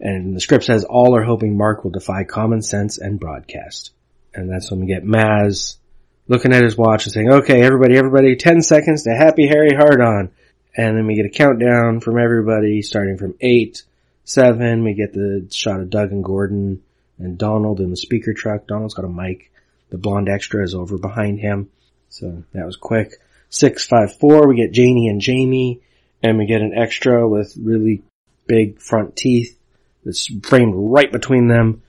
And 0.00 0.34
the 0.34 0.40
script 0.40 0.64
says 0.64 0.84
all 0.84 1.14
are 1.16 1.22
hoping 1.22 1.56
Mark 1.56 1.84
will 1.84 1.92
defy 1.92 2.24
common 2.24 2.62
sense 2.62 2.98
and 2.98 3.20
broadcast. 3.20 3.92
And 4.34 4.50
that's 4.50 4.70
when 4.70 4.80
we 4.80 4.86
get 4.86 5.04
Mazz 5.04 5.78
looking 6.26 6.52
at 6.52 6.64
his 6.64 6.76
watch 6.76 7.04
and 7.04 7.12
saying, 7.12 7.30
okay, 7.30 7.62
everybody, 7.62 7.96
everybody, 7.96 8.36
10 8.36 8.62
seconds 8.62 9.04
to 9.04 9.14
Happy 9.14 9.46
Harry 9.46 9.74
Hard 9.74 10.00
On. 10.00 10.30
And 10.76 10.96
then 10.96 11.06
we 11.06 11.14
get 11.14 11.26
a 11.26 11.30
countdown 11.30 12.00
from 12.00 12.18
everybody 12.18 12.82
starting 12.82 13.16
from 13.16 13.34
8, 13.40 13.82
7, 14.24 14.82
we 14.82 14.94
get 14.94 15.12
the 15.12 15.46
shot 15.50 15.80
of 15.80 15.90
Doug 15.90 16.10
and 16.10 16.24
Gordon 16.24 16.82
and 17.18 17.38
Donald 17.38 17.80
in 17.80 17.90
the 17.90 17.96
speaker 17.96 18.32
truck. 18.32 18.66
Donald's 18.66 18.94
got 18.94 19.04
a 19.04 19.08
mic. 19.08 19.52
The 19.90 19.98
blonde 19.98 20.28
extra 20.28 20.64
is 20.64 20.74
over 20.74 20.98
behind 20.98 21.38
him. 21.38 21.70
So 22.08 22.42
that 22.52 22.66
was 22.66 22.76
quick. 22.76 23.20
6, 23.50 23.86
5, 23.86 24.18
4, 24.18 24.48
we 24.48 24.56
get 24.56 24.72
Janie 24.72 25.08
and 25.08 25.20
Jamie 25.20 25.82
and 26.22 26.38
we 26.38 26.46
get 26.46 26.62
an 26.62 26.72
extra 26.74 27.28
with 27.28 27.56
really 27.60 28.02
big 28.46 28.80
front 28.80 29.14
teeth 29.14 29.58
that's 30.04 30.26
framed 30.42 30.74
right 30.74 31.12
between 31.12 31.48
them. 31.48 31.82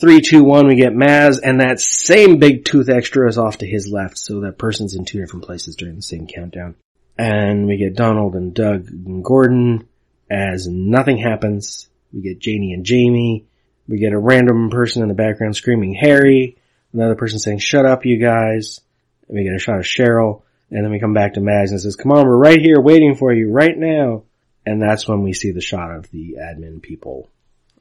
Three, 0.00 0.20
two, 0.20 0.44
one, 0.44 0.68
we 0.68 0.76
get 0.76 0.94
Mazz, 0.94 1.40
and 1.40 1.60
that 1.60 1.80
same 1.80 2.38
big 2.38 2.64
tooth 2.64 2.88
extra 2.88 3.28
is 3.28 3.36
off 3.36 3.58
to 3.58 3.66
his 3.66 3.90
left, 3.90 4.16
so 4.16 4.42
that 4.42 4.56
person's 4.56 4.94
in 4.94 5.04
two 5.04 5.18
different 5.18 5.44
places 5.44 5.74
during 5.74 5.96
the 5.96 6.02
same 6.02 6.28
countdown. 6.28 6.76
And 7.18 7.66
we 7.66 7.78
get 7.78 7.96
Donald 7.96 8.36
and 8.36 8.54
Doug 8.54 8.88
and 8.88 9.24
Gordon 9.24 9.88
as 10.30 10.68
nothing 10.68 11.18
happens. 11.18 11.88
We 12.12 12.20
get 12.20 12.38
Janie 12.38 12.74
and 12.74 12.84
Jamie. 12.84 13.46
We 13.88 13.98
get 13.98 14.12
a 14.12 14.18
random 14.18 14.70
person 14.70 15.02
in 15.02 15.08
the 15.08 15.14
background 15.14 15.56
screaming 15.56 15.94
Harry. 15.94 16.58
Another 16.92 17.16
person 17.16 17.40
saying, 17.40 17.58
shut 17.58 17.84
up, 17.84 18.06
you 18.06 18.18
guys. 18.18 18.80
And 19.26 19.36
we 19.36 19.42
get 19.42 19.56
a 19.56 19.58
shot 19.58 19.80
of 19.80 19.84
Cheryl. 19.84 20.42
And 20.70 20.84
then 20.84 20.92
we 20.92 21.00
come 21.00 21.14
back 21.14 21.34
to 21.34 21.40
Mazz 21.40 21.72
and 21.72 21.80
says, 21.80 21.96
come 21.96 22.12
on, 22.12 22.24
we're 22.24 22.36
right 22.36 22.60
here 22.60 22.80
waiting 22.80 23.16
for 23.16 23.32
you 23.32 23.50
right 23.50 23.76
now. 23.76 24.22
And 24.64 24.80
that's 24.80 25.08
when 25.08 25.24
we 25.24 25.32
see 25.32 25.50
the 25.50 25.60
shot 25.60 25.90
of 25.90 26.08
the 26.12 26.36
admin 26.38 26.80
people 26.82 27.28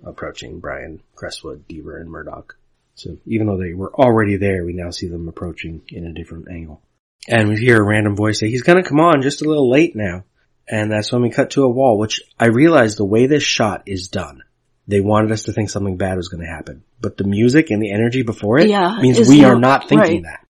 approaching 0.05 0.59
Brian, 0.59 1.01
Creswood, 1.15 1.67
Deaver, 1.67 1.99
and 1.99 2.09
Murdoch. 2.09 2.57
So 2.95 3.17
even 3.25 3.47
though 3.47 3.57
they 3.57 3.73
were 3.73 3.93
already 3.93 4.37
there, 4.37 4.65
we 4.65 4.73
now 4.73 4.89
see 4.89 5.07
them 5.07 5.27
approaching 5.27 5.81
in 5.89 6.05
a 6.05 6.13
different 6.13 6.47
angle. 6.49 6.81
And 7.27 7.49
we 7.49 7.57
hear 7.57 7.81
a 7.81 7.85
random 7.85 8.15
voice 8.15 8.39
say, 8.39 8.49
he's 8.49 8.63
gonna 8.63 8.83
come 8.83 8.99
on 8.99 9.21
just 9.21 9.41
a 9.41 9.47
little 9.47 9.69
late 9.69 9.95
now. 9.95 10.23
And 10.69 10.91
that's 10.91 11.11
when 11.11 11.21
we 11.21 11.29
cut 11.29 11.51
to 11.51 11.63
a 11.63 11.69
wall, 11.69 11.97
which 11.97 12.21
I 12.39 12.47
realized 12.47 12.97
the 12.97 13.05
way 13.05 13.27
this 13.27 13.43
shot 13.43 13.83
is 13.85 14.07
done, 14.07 14.43
they 14.87 14.99
wanted 15.01 15.31
us 15.31 15.43
to 15.43 15.53
think 15.53 15.69
something 15.69 15.97
bad 15.97 16.17
was 16.17 16.29
gonna 16.29 16.47
happen. 16.47 16.83
But 16.99 17.17
the 17.17 17.23
music 17.25 17.69
and 17.69 17.81
the 17.81 17.91
energy 17.91 18.23
before 18.23 18.59
it 18.59 18.69
Yeah, 18.69 18.97
means 19.01 19.27
we 19.29 19.43
are 19.43 19.53
not- 19.53 19.61
not 19.61 19.89
thinking 19.89 20.23
right. 20.23 20.23
that. 20.23 20.45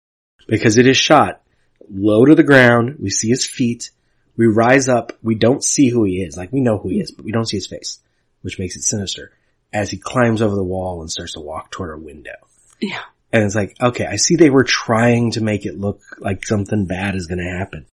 Because 0.47 0.77
it 0.77 0.87
is 0.87 0.97
shot 0.97 1.41
low 1.89 2.25
to 2.25 2.35
the 2.35 2.43
ground, 2.43 2.97
we 2.99 3.09
see 3.09 3.29
his 3.29 3.45
feet, 3.45 3.91
we 4.37 4.47
rise 4.47 4.87
up, 4.89 5.13
we 5.23 5.35
don't 5.35 5.63
see 5.63 5.89
who 5.89 6.03
he 6.03 6.21
is, 6.21 6.35
like 6.37 6.51
we 6.51 6.61
know 6.61 6.77
who 6.77 6.89
he 6.89 6.99
is, 6.99 7.11
but 7.11 7.25
we 7.25 7.31
don't 7.31 7.45
see 7.47 7.57
his 7.57 7.67
face, 7.67 7.99
which 8.45 8.59
makes 8.59 8.75
it 8.75 8.83
sinister, 8.83 9.31
as 9.73 9.89
he 9.89 9.97
climbs 9.97 10.43
over 10.43 10.55
the 10.55 10.63
wall 10.63 11.01
and 11.01 11.09
starts 11.09 11.33
to 11.33 11.39
walk 11.39 11.71
toward 11.71 11.97
a 11.97 12.01
window. 12.01 12.35
Yeah. 12.79 13.01
And 13.33 13.43
it's 13.43 13.55
like, 13.55 13.75
okay, 13.81 14.05
I 14.05 14.17
see 14.17 14.35
they 14.35 14.51
were 14.51 14.63
trying 14.63 15.31
to 15.31 15.41
make 15.41 15.65
it 15.65 15.79
look 15.79 15.99
like 16.19 16.45
something 16.45 16.85
bad 16.85 17.15
is 17.15 17.25
gonna 17.25 17.57
happen. 17.57 17.87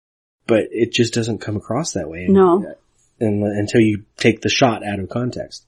But 0.45 0.65
it 0.71 0.91
just 0.91 1.13
doesn't 1.13 1.39
come 1.39 1.55
across 1.55 1.93
that 1.93 2.09
way. 2.09 2.27
No. 2.27 2.75
And, 3.19 3.43
until 3.43 3.79
you 3.79 4.03
take 4.17 4.41
the 4.41 4.49
shot 4.49 4.85
out 4.85 4.99
of 4.99 5.07
context. 5.07 5.65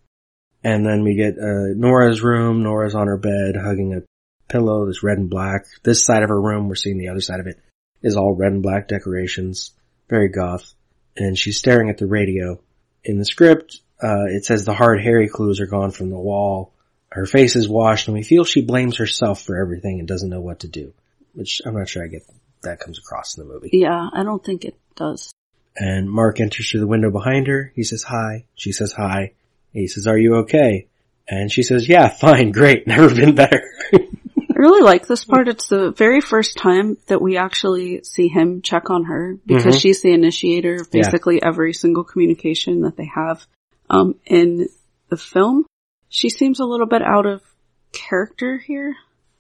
And 0.66 0.86
then 0.86 1.04
we 1.04 1.16
get, 1.16 1.38
uh, 1.40 1.74
Nora's 1.76 2.22
room. 2.22 2.62
Nora's 2.62 2.94
on 2.94 3.08
her 3.08 3.18
bed 3.18 3.56
hugging 3.56 3.94
a 3.94 4.04
pillow 4.52 4.86
that's 4.86 5.02
red 5.02 5.18
and 5.18 5.30
black. 5.30 5.66
This 5.84 6.04
side 6.04 6.24
of 6.24 6.30
her 6.30 6.42
room, 6.42 6.68
we're 6.68 6.76
seeing 6.76 6.98
the 6.98 7.08
other 7.08 7.22
side 7.22 7.40
of 7.40 7.48
it, 7.48 7.60
is 8.02 8.18
all 8.18 8.36
red 8.36 8.52
and 8.52 8.62
black 8.62 8.90
decorations. 8.90 9.72
Very 10.10 10.28
goth. 10.28 10.74
And 11.16 11.38
she's 11.38 11.58
staring 11.58 11.90
at 11.90 11.98
the 11.98 12.08
radio. 12.08 12.60
In 13.06 13.18
the 13.18 13.26
script, 13.26 13.82
uh, 14.04 14.26
it 14.28 14.46
says 14.46 14.66
the 14.66 14.74
hard 14.74 15.02
Harry 15.02 15.28
clues 15.30 15.60
are 15.62 15.66
gone 15.68 15.92
from 15.92 16.10
the 16.10 16.20
wall. 16.20 16.74
Her 17.10 17.26
face 17.26 17.56
is 17.56 17.70
washed 17.70 18.08
and 18.08 18.18
we 18.18 18.24
feel 18.24 18.44
she 18.44 18.62
blames 18.62 18.98
herself 18.98 19.42
for 19.44 19.56
everything 19.62 20.00
and 20.00 20.08
doesn't 20.08 20.30
know 20.30 20.42
what 20.42 20.62
to 20.62 20.68
do. 20.68 20.94
Which 21.34 21.62
I'm 21.66 21.76
not 21.76 21.88
sure 21.90 22.04
I 22.04 22.08
get 22.08 22.24
that 22.64 22.80
comes 22.80 22.98
across 23.00 23.38
in 23.38 23.46
the 23.48 23.54
movie. 23.54 23.70
Yeah, 23.74 24.10
I 24.14 24.24
don't 24.24 24.44
think 24.44 24.66
it 24.66 24.76
does. 24.96 25.32
And 25.76 26.10
Mark 26.10 26.40
enters 26.40 26.70
through 26.70 26.82
the 26.82 26.88
window 26.88 27.10
behind 27.12 27.48
her. 27.48 27.72
He 27.76 27.84
says 27.84 28.04
hi. 28.04 28.46
She 28.56 28.72
says 28.72 28.94
hi. 28.94 29.34
He 29.72 29.88
says, 29.88 30.06
are 30.06 30.18
you 30.18 30.36
okay? 30.38 30.88
And 31.28 31.52
she 31.52 31.64
says, 31.64 31.88
yeah, 31.90 32.10
fine, 32.10 32.52
great, 32.52 32.86
never 32.88 33.14
been 33.14 33.34
better. 33.36 33.64
I 33.94 34.56
really 34.56 34.84
like 34.84 35.08
this 35.08 35.24
part. 35.26 35.48
It's 35.48 35.68
the 35.68 35.92
very 35.92 36.22
first 36.22 36.58
time 36.58 36.98
that 37.08 37.22
we 37.22 37.38
actually 37.38 38.04
see 38.04 38.28
him 38.28 38.62
check 38.62 38.90
on 38.92 39.06
her 39.06 39.38
because 39.46 39.76
Mhm. 39.76 39.82
she's 39.82 40.02
the 40.04 40.14
initiator 40.14 40.76
of 40.76 40.88
Yeah. 40.92 41.02
basically 41.02 41.42
every 41.42 41.74
single 41.74 42.04
communication 42.04 42.82
that 42.82 42.96
they 42.96 43.10
have. 43.14 43.46
Um, 43.94 44.16
in 44.26 44.68
the 45.10 45.18
film, 45.18 45.66
she 46.10 46.30
seems 46.30 46.60
a 46.60 46.66
little 46.66 46.88
bit 46.88 47.02
out 47.02 47.26
of 47.26 47.42
character 47.92 48.58
here, 48.58 48.96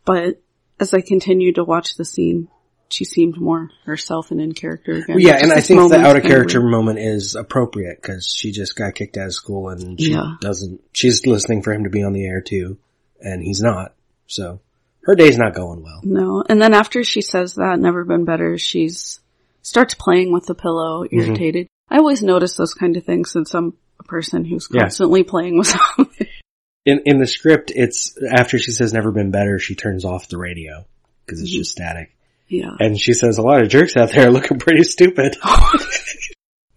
but 0.05 0.41
as 0.79 0.93
I 0.93 1.01
continued 1.01 1.55
to 1.55 1.63
watch 1.63 1.95
the 1.95 2.05
scene, 2.05 2.47
she 2.89 3.05
seemed 3.05 3.39
more 3.39 3.71
herself 3.85 4.29
and 4.29 4.39
in 4.39 4.51
character 4.53 4.91
again. 4.91 5.17
yeah, 5.19 5.39
and 5.41 5.51
I 5.51 5.61
think 5.61 5.89
the 5.89 5.99
out 5.99 6.15
of 6.17 6.23
character 6.23 6.59
weird. 6.61 6.71
moment 6.71 6.99
is 6.99 7.35
appropriate 7.35 7.99
because 8.01 8.27
she 8.27 8.51
just 8.51 8.75
got 8.75 8.93
kicked 8.93 9.17
out 9.17 9.27
of 9.27 9.33
school 9.33 9.69
and 9.69 9.99
she 9.99 10.11
Yeah. 10.11 10.35
doesn't, 10.41 10.81
she's 10.93 11.25
listening 11.25 11.63
for 11.63 11.73
him 11.73 11.85
to 11.85 11.89
be 11.89 12.03
on 12.03 12.13
the 12.13 12.25
air 12.25 12.41
too, 12.41 12.77
and 13.19 13.41
he's 13.41 13.61
not. 13.61 13.95
So 14.27 14.59
her 15.05 15.15
day's 15.15 15.37
not 15.39 15.55
going 15.55 15.81
well. 15.81 16.01
No, 16.03 16.43
and 16.47 16.61
then 16.61 16.73
after 16.75 17.03
she 17.03 17.21
says 17.21 17.55
that, 17.55 17.79
never 17.79 18.03
been 18.05 18.25
better, 18.25 18.57
she's 18.59 19.19
starts 19.63 19.95
playing 19.95 20.31
with 20.31 20.45
the 20.45 20.53
pillow, 20.55 21.03
Mm-hmm. 21.05 21.19
irritated. 21.19 21.67
I 21.89 21.97
always 21.97 22.21
notice 22.21 22.55
those 22.55 22.73
kind 22.75 22.95
of 22.97 23.03
things 23.05 23.31
since 23.31 23.53
I'm 23.55 23.73
a 23.99 24.03
person 24.03 24.45
who's 24.45 24.67
Yeah. 24.71 24.81
constantly 24.81 25.23
playing 25.23 25.57
with 25.57 25.67
something. 25.67 26.27
In, 26.85 27.03
in 27.05 27.17
the 27.17 27.27
script, 27.27 27.71
it's 27.73 28.17
after 28.29 28.59
she 28.59 28.71
says 28.71 28.91
never 28.91 29.11
been 29.13 29.31
better, 29.31 29.57
she 29.57 29.73
turns 29.73 30.03
off 30.03 30.27
the 30.27 30.37
radio 30.37 30.85
because 31.25 31.41
it's 31.41 31.49
just 31.49 31.71
static. 31.71 32.13
yeah. 32.49 32.71
And 32.77 32.99
she 32.99 33.13
says, 33.13 33.37
a 33.37 33.41
lot 33.41 33.61
of 33.61 33.69
jerks 33.69 33.95
out 33.95 34.11
there 34.11 34.27
are 34.27 34.31
looking 34.33 34.59
pretty 34.59 34.83
stupid. 34.83 35.37
uh, 35.43 35.77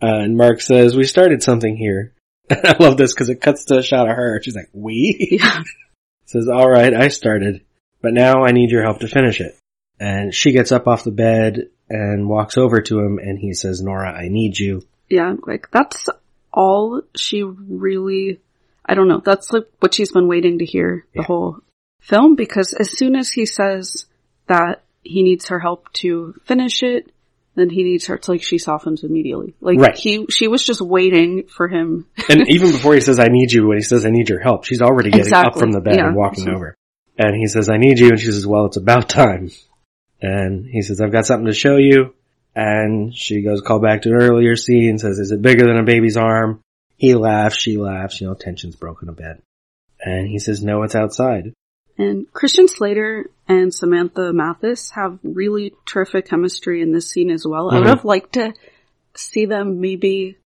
and 0.01 0.37
Mark 0.37 0.61
says, 0.61 0.97
we 0.97 1.05
started 1.05 1.43
something 1.43 1.77
here. 1.77 2.13
I 2.49 2.77
love 2.79 2.97
this 2.97 3.13
because 3.13 3.31
it 3.31 3.41
cuts 3.41 3.65
to 3.65 3.79
a 3.79 3.83
shot 3.83 4.09
of 4.09 4.15
her. 4.17 4.41
She's 4.45 4.55
like, 4.55 4.69
we? 4.73 5.29
yeah. 5.41 5.63
says, 6.27 6.49
alright, 6.49 6.95
I 6.95 7.09
started, 7.09 7.65
but 8.01 8.13
now 8.15 8.45
I 8.45 8.53
need 8.53 8.71
your 8.71 8.85
help 8.85 9.01
to 9.01 9.09
finish 9.09 9.41
it. 9.41 9.57
And 9.99 10.33
she 10.33 10.53
gets 10.53 10.71
up 10.71 10.87
off 10.87 11.03
the 11.03 11.11
bed 11.11 11.71
and 11.89 12.29
walks 12.29 12.57
over 12.57 12.81
to 12.83 13.01
him 13.01 13.19
and 13.19 13.39
he 13.41 13.55
says, 13.55 13.83
Nora, 13.83 14.13
I 14.13 14.29
need 14.29 14.57
you. 14.57 14.83
Yeah, 15.09 15.35
like 15.47 15.69
that's 15.73 16.09
all 16.57 17.03
she 17.15 17.43
really, 17.43 18.41
I 18.85 18.95
don't 18.95 19.09
know, 19.09 19.23
that's 19.25 19.53
like 19.53 19.69
what 19.79 19.95
she's 19.95 20.11
been 20.11 20.27
waiting 20.27 20.59
to 20.59 20.65
hear 20.65 21.07
the 21.13 21.21
Yeah. 21.21 21.27
whole 21.27 21.59
film 22.01 22.35
because 22.35 22.73
as 22.73 22.91
soon 22.91 23.15
as 23.15 23.31
he 23.31 23.47
says 23.47 24.07
that 24.49 24.83
he 25.03 25.23
needs 25.23 25.49
her 25.49 25.61
help 25.61 25.93
to 25.93 26.35
finish 26.45 26.83
it, 26.83 27.13
then 27.55 27.71
he 27.71 27.85
needs 27.85 28.07
her, 28.07 28.17
it's 28.17 28.29
like 28.29 28.43
she 28.43 28.59
softens 28.59 29.05
immediately. 29.05 29.55
Like 29.61 29.79
Right. 29.79 29.97
he, 29.97 30.27
she 30.31 30.49
was 30.49 30.65
just 30.65 30.81
waiting 30.81 31.45
for 31.49 31.69
him. 31.69 32.07
And 32.29 32.49
even 32.49 32.73
before 32.73 32.95
he 32.95 33.01
says, 33.01 33.19
I 33.19 33.29
need 33.29 33.53
you, 33.53 33.67
when 33.69 33.79
he 33.79 33.83
says, 33.83 34.05
I 34.05 34.11
need 34.11 34.29
your 34.29 34.41
help, 34.41 34.65
she's 34.65 34.83
already 34.83 35.11
getting 35.11 35.33
up 35.33 35.59
from 35.59 35.73
the 35.73 35.81
bed 35.81 35.97
yeah. 35.97 36.09
and 36.09 36.17
walking 36.17 36.49
over. 36.49 36.75
And 37.19 37.35
he 37.35 37.47
says, 37.47 37.69
I 37.69 37.79
need 37.79 37.99
you. 37.99 38.09
And 38.11 38.21
she 38.21 38.27
says, 38.27 38.47
well, 38.47 38.67
it's 38.67 38.77
about 38.77 39.09
time. 39.09 39.51
And 40.21 40.67
he 40.67 40.83
says, 40.83 41.01
I've 41.01 41.13
got 41.13 41.25
something 41.27 41.47
to 41.47 41.55
show 41.55 41.77
you. 41.77 42.15
And 42.57 43.15
she 43.15 43.43
goes, 43.43 43.61
call 43.61 43.81
back 43.81 44.03
to 44.03 44.09
an 44.09 44.15
earlier 44.15 44.57
scene, 44.57 44.99
says, 44.99 45.19
is 45.19 45.31
it 45.31 45.43
bigger 45.43 45.67
than 45.67 45.77
a 45.77 45.85
baby's 45.85 46.17
arm? 46.17 46.63
He 46.97 47.15
laughs, 47.15 47.59
she 47.59 47.77
laughs, 47.77 48.19
you 48.19 48.27
know, 48.27 48.35
tension's 48.35 48.77
broken 48.77 49.11
a 49.11 49.13
bit. 49.13 49.43
And 50.01 50.27
he 50.27 50.39
says, 50.39 50.65
no, 50.65 50.83
it's 50.83 50.95
outside. 50.95 51.53
And 51.99 52.33
Christian 52.33 52.67
Slater 52.67 53.31
and 53.47 53.75
Samantha 53.75 54.33
Mathis 54.33 54.91
have 54.91 55.19
really 55.23 55.75
terrific 55.85 56.29
chemistry 56.29 56.81
in 56.81 56.93
this 56.93 57.11
scene 57.11 57.31
as 57.31 57.47
well. 57.47 57.69
I 57.69 57.75
mm-hmm. 57.75 57.81
would 57.81 57.89
have 57.89 58.05
liked 58.07 58.33
to 58.35 58.55
see 59.15 59.45
them 59.45 59.83
maybe 59.83 60.39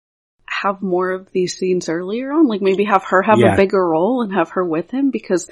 have 0.47 0.81
more 0.81 1.11
of 1.11 1.31
these 1.33 1.59
scenes 1.59 1.91
earlier 1.91 2.33
on, 2.33 2.47
like 2.47 2.63
maybe 2.63 2.85
have 2.85 3.05
her 3.05 3.21
have 3.21 3.39
Yeah. 3.39 3.53
a 3.53 3.57
bigger 3.57 3.87
role 3.87 4.23
and 4.23 4.33
have 4.33 4.51
her 4.51 4.65
with 4.65 4.91
him 4.91 5.11
because 5.11 5.51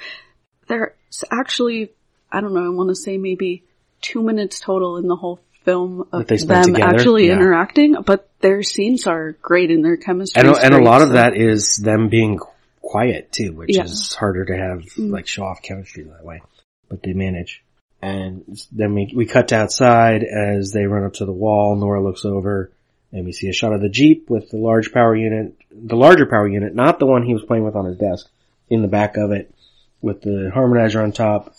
there's 0.67 1.23
actually, 1.31 1.91
I 2.31 2.41
don't 2.41 2.55
know, 2.55 2.65
I 2.65 2.69
want 2.69 2.89
to 2.89 2.95
say 2.95 3.19
maybe 3.19 3.63
two 4.01 4.23
minutes 4.23 4.59
total 4.59 4.97
in 4.97 5.07
the 5.07 5.15
whole 5.15 5.39
film 5.67 6.07
of 6.13 6.27
them 6.27 6.37
together, 6.37 6.81
actually 6.81 7.27
yeah. 7.27 7.33
interacting, 7.33 7.97
but 8.05 8.29
their 8.39 8.63
scenes 8.63 9.05
are 9.05 9.33
great 9.41 9.69
and 9.69 9.83
their 9.83 9.97
chemistry 9.97 10.41
And, 10.41 10.55
and 10.57 10.73
a 10.73 10.81
lot 10.81 11.01
of 11.01 11.09
that 11.09 11.35
is 11.35 11.75
them 11.75 12.07
being 12.07 12.39
quiet 12.81 13.33
too, 13.33 13.51
which 13.51 13.75
Yeah. 13.75 13.83
is 13.83 14.13
harder 14.13 14.45
to 14.45 14.55
have, 14.55 14.83
Mm. 14.95 15.11
like 15.11 15.27
show 15.27 15.43
off 15.43 15.61
chemistry 15.61 16.03
that 16.03 16.23
way. 16.23 16.41
But 16.87 17.03
they 17.03 17.11
manage. 17.11 17.63
And 18.01 18.57
then 18.71 18.93
we, 18.93 19.11
we 19.13 19.25
cut 19.25 19.49
to 19.49 19.55
outside 19.57 20.23
as 20.23 20.71
they 20.71 20.85
run 20.85 21.03
up 21.03 21.15
to 21.15 21.25
the 21.25 21.33
wall. 21.33 21.75
Nora 21.75 22.01
looks 22.01 22.23
over 22.23 22.71
and 23.11 23.25
we 23.25 23.33
see 23.33 23.49
a 23.49 23.53
shot 23.53 23.73
of 23.73 23.81
the 23.81 23.89
Jeep 23.89 24.29
with 24.29 24.49
the 24.49 24.57
large 24.57 24.93
power 24.93 25.15
unit, 25.17 25.53
the 25.71 25.97
larger 25.97 26.27
power 26.27 26.47
unit, 26.47 26.75
not 26.75 26.97
the 26.99 27.07
one 27.07 27.23
he 27.23 27.33
was 27.33 27.43
playing 27.43 27.65
with 27.65 27.75
on 27.75 27.85
his 27.85 27.97
desk, 27.97 28.29
in 28.69 28.81
the 28.83 28.87
back 28.87 29.17
of 29.17 29.31
it 29.31 29.53
with 30.01 30.21
the 30.21 30.49
harmonizer 30.55 31.03
on 31.03 31.11
top 31.11 31.53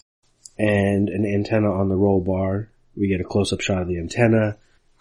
and 0.59 1.11
an 1.11 1.27
antenna 1.27 1.71
on 1.71 1.90
the 1.90 1.97
roll 1.97 2.21
bar. 2.23 2.71
We 2.99 3.09
get 3.09 3.21
a 3.21 3.25
close 3.25 3.53
up 3.53 3.61
shot 3.61 3.83
of 3.83 3.89
the 3.89 3.99
antenna. 3.99 4.57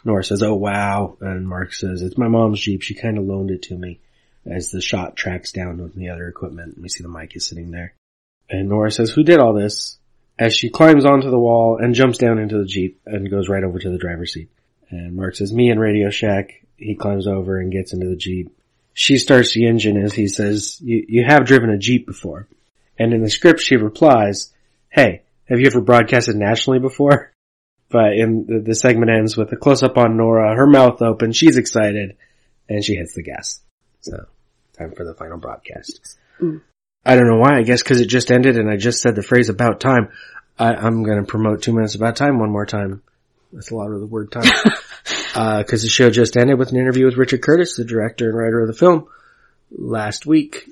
Nora 0.05 0.23
says, 0.23 0.43
oh 0.43 0.53
wow. 0.55 1.17
And 1.21 1.47
Mark 1.47 1.73
says, 1.73 2.01
it's 2.01 2.17
my 2.17 2.27
mom's 2.27 2.59
Jeep. 2.59 2.81
She 2.81 2.93
kind 2.93 3.17
of 3.17 3.25
loaned 3.25 3.51
it 3.51 3.63
to 3.63 3.75
me 3.75 3.99
as 4.45 4.71
the 4.71 4.81
shot 4.81 5.15
tracks 5.15 5.51
down 5.51 5.81
with 5.81 5.95
the 5.95 6.09
other 6.09 6.27
equipment. 6.27 6.77
We 6.79 6.89
see 6.89 7.03
the 7.03 7.09
mic 7.09 7.35
is 7.35 7.45
sitting 7.45 7.71
there. 7.71 7.95
And 8.49 8.69
Nora 8.69 8.91
says, 8.91 9.09
who 9.09 9.23
did 9.23 9.39
all 9.39 9.53
this? 9.53 9.97
As 10.39 10.55
she 10.55 10.69
climbs 10.69 11.05
onto 11.05 11.29
the 11.29 11.39
wall 11.39 11.79
and 11.81 11.95
jumps 11.95 12.19
down 12.19 12.37
into 12.39 12.57
the 12.57 12.65
Jeep 12.65 13.01
and 13.05 13.29
goes 13.29 13.49
right 13.49 13.63
over 13.63 13.79
to 13.79 13.89
the 13.89 13.97
driver's 13.97 14.33
seat. 14.33 14.49
And 14.89 15.15
Mark 15.15 15.35
says, 15.35 15.51
me 15.51 15.69
and 15.69 15.79
Radio 15.79 16.09
Shack. 16.09 16.63
He 16.77 16.95
climbs 16.95 17.27
over 17.27 17.59
and 17.59 17.71
gets 17.71 17.91
into 17.91 18.07
the 18.07 18.15
Jeep. 18.15 18.55
She 18.93 19.17
starts 19.17 19.53
the 19.53 19.67
engine 19.67 19.97
as 19.97 20.13
he 20.13 20.27
says, 20.27 20.79
you, 20.79 21.05
you 21.07 21.25
have 21.27 21.45
driven 21.45 21.71
a 21.71 21.77
Jeep 21.77 22.05
before. 22.05 22.47
And 22.99 23.13
in 23.13 23.23
the 23.23 23.29
script 23.29 23.59
she 23.59 23.75
replies, 23.75 24.53
hey, 24.89 25.23
have 25.49 25.59
you 25.59 25.67
ever 25.67 25.81
broadcasted 25.81 26.35
nationally 26.35 26.79
before? 26.79 27.33
But 27.89 28.13
in 28.13 28.45
the, 28.47 28.59
the 28.59 28.75
segment 28.75 29.11
ends 29.11 29.37
with 29.37 29.51
a 29.53 29.55
close 29.55 29.81
up 29.81 29.97
on 29.97 30.17
Nora, 30.17 30.55
her 30.55 30.67
mouth 30.67 31.01
open, 31.01 31.31
she's 31.31 31.57
excited, 31.57 32.17
and 32.67 32.83
she 32.83 32.95
hits 32.95 33.13
the 33.13 33.23
gas. 33.23 33.61
So, 34.01 34.25
time 34.77 34.93
for 34.95 35.05
the 35.05 35.13
final 35.13 35.37
broadcast. 35.37 36.17
Mm. 36.41 36.61
I 37.05 37.15
don't 37.15 37.27
know 37.27 37.37
why, 37.37 37.57
I 37.57 37.63
guess 37.63 37.83
cause 37.83 38.01
it 38.01 38.07
just 38.07 38.31
ended 38.31 38.57
and 38.57 38.69
I 38.69 38.75
just 38.75 39.01
said 39.01 39.15
the 39.15 39.23
phrase 39.23 39.47
about 39.47 39.79
time. 39.79 40.09
I, 40.59 40.73
I'm 40.73 41.03
gonna 41.03 41.23
promote 41.23 41.61
two 41.61 41.73
minutes 41.73 41.95
about 41.95 42.17
time 42.17 42.39
one 42.39 42.51
more 42.51 42.65
time. 42.65 43.01
That's 43.53 43.71
a 43.71 43.75
lot 43.75 43.91
of 43.91 44.01
the 44.01 44.05
word 44.05 44.29
time. 44.29 44.51
uh, 45.35 45.63
cause 45.63 45.83
the 45.83 45.87
show 45.87 46.09
just 46.09 46.35
ended 46.35 46.59
with 46.59 46.71
an 46.71 46.77
interview 46.77 47.05
with 47.05 47.15
Richard 47.15 47.41
Curtis, 47.41 47.77
the 47.77 47.85
director 47.85 48.27
and 48.27 48.37
writer 48.37 48.59
of 48.59 48.67
the 48.67 48.73
film, 48.73 49.07
last 49.71 50.25
week. 50.25 50.69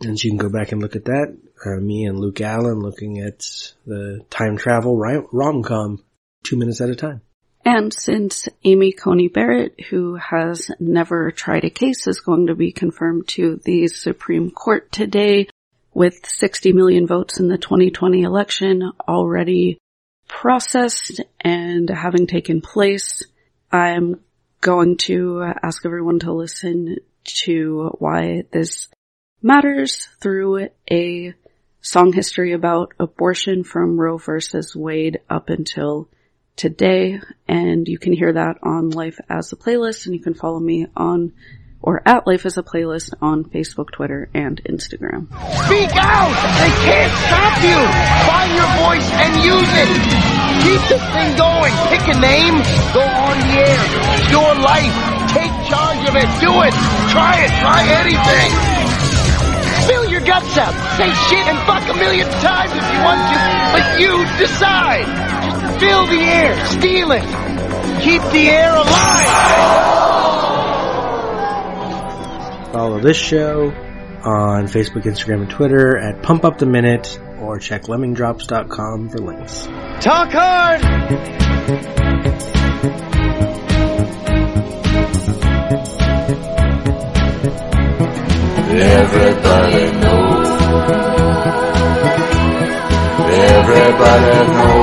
And 0.00 0.22
you 0.22 0.30
can 0.30 0.38
go 0.38 0.48
back 0.48 0.70
and 0.70 0.80
look 0.80 0.94
at 0.94 1.06
that. 1.06 1.36
Uh, 1.64 1.80
me 1.80 2.04
and 2.04 2.18
Luke 2.18 2.40
Allen 2.40 2.78
looking 2.78 3.18
at 3.18 3.40
the 3.84 4.24
time 4.30 4.56
travel 4.56 4.96
rom-com 4.96 6.02
two 6.42 6.56
minutes 6.56 6.80
at 6.80 6.90
a 6.90 6.94
time. 6.94 7.22
And 7.64 7.92
since 7.92 8.48
Amy 8.64 8.92
Coney 8.92 9.28
Barrett, 9.28 9.80
who 9.88 10.16
has 10.16 10.70
never 10.80 11.30
tried 11.30 11.64
a 11.64 11.70
case, 11.70 12.06
is 12.08 12.20
going 12.20 12.48
to 12.48 12.56
be 12.56 12.72
confirmed 12.72 13.28
to 13.28 13.60
the 13.64 13.86
Supreme 13.86 14.50
Court 14.50 14.90
today 14.90 15.48
with 15.94 16.26
60 16.26 16.72
million 16.72 17.06
votes 17.06 17.38
in 17.38 17.48
the 17.48 17.58
2020 17.58 18.22
election 18.22 18.90
already 19.06 19.78
processed 20.26 21.20
and 21.40 21.88
having 21.88 22.26
taken 22.26 22.60
place, 22.60 23.22
I'm 23.70 24.20
going 24.60 24.96
to 24.96 25.52
ask 25.62 25.84
everyone 25.84 26.20
to 26.20 26.32
listen 26.32 26.96
to 27.24 27.94
why 27.98 28.44
this 28.50 28.88
matters 29.42 30.08
through 30.20 30.68
a 30.90 31.34
song 31.80 32.12
history 32.12 32.52
about 32.52 32.94
abortion 32.98 33.64
from 33.64 34.00
Roe 34.00 34.18
versus 34.18 34.74
Wade 34.74 35.20
up 35.28 35.48
until 35.48 36.08
today, 36.56 37.20
and 37.48 37.88
you 37.88 37.98
can 37.98 38.12
hear 38.12 38.32
that 38.32 38.58
on 38.62 38.90
Life 38.90 39.18
as 39.28 39.52
a 39.52 39.56
Playlist, 39.56 40.06
and 40.06 40.14
you 40.14 40.20
can 40.20 40.34
follow 40.34 40.60
me 40.60 40.86
on 40.96 41.32
or 41.82 42.00
at 42.06 42.26
Life 42.26 42.46
as 42.46 42.56
a 42.56 42.62
Playlist 42.62 43.12
on 43.20 43.44
Facebook, 43.44 43.90
Twitter, 43.90 44.30
and 44.32 44.62
Instagram. 44.64 45.26
Speak 45.66 45.90
out! 45.98 46.34
They 46.62 46.72
can't 46.86 47.14
stop 47.26 47.58
you! 47.58 47.78
Find 48.30 48.50
your 48.54 48.70
voice 48.86 49.08
and 49.18 49.32
use 49.42 49.72
it! 49.82 49.90
Keep 50.62 50.82
this 50.86 51.04
thing 51.10 51.36
going! 51.36 51.74
Pick 51.90 52.06
a 52.06 52.18
name, 52.22 52.54
go 52.94 53.02
on 53.02 53.34
the 53.34 53.50
air. 53.66 53.82
Your 54.30 54.54
life. 54.62 54.94
Take 55.34 55.50
charge 55.66 56.06
of 56.06 56.14
it. 56.14 56.28
Do 56.38 56.52
it! 56.62 56.74
Try 57.10 57.42
it! 57.42 57.50
Try 57.58 57.82
anything! 57.98 58.50
Spill 59.82 60.06
your 60.06 60.20
guts 60.20 60.56
out! 60.56 60.74
Say 60.96 61.10
shit 61.26 61.46
and 61.50 61.58
fuck 61.66 61.82
a 61.90 61.98
million 61.98 62.28
times 62.38 62.70
if 62.70 62.86
you 62.94 63.00
want 63.02 63.20
to, 63.26 63.38
but 63.74 64.00
you 64.00 64.12
decide! 64.38 65.31
Just 65.82 65.94
fill 65.94 66.06
the 66.06 66.22
air, 66.22 66.66
steal 66.66 67.10
it! 67.10 67.22
Keep 68.02 68.22
the 68.30 68.48
air 68.50 68.72
alive! 68.72 69.26
Follow 72.72 73.00
this 73.00 73.16
show 73.16 73.70
on 74.22 74.66
Facebook, 74.66 75.02
Instagram, 75.02 75.42
and 75.42 75.50
Twitter 75.50 75.98
at 75.98 76.22
Pump 76.22 76.44
Up 76.44 76.58
the 76.58 76.66
Minute 76.66 77.18
or 77.40 77.58
check 77.58 77.82
lemmingdrops.com 77.84 79.08
for 79.08 79.18
links. 79.18 79.66
Talk 80.00 80.30
hard! 80.30 80.82
Everybody 88.74 89.98
knows. 89.98 90.48
Everybody 93.34 94.52
knows. 94.52 94.81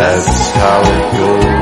That's 0.00 0.50
how 0.52 0.80
it 0.80 1.18
goes. 1.18 1.59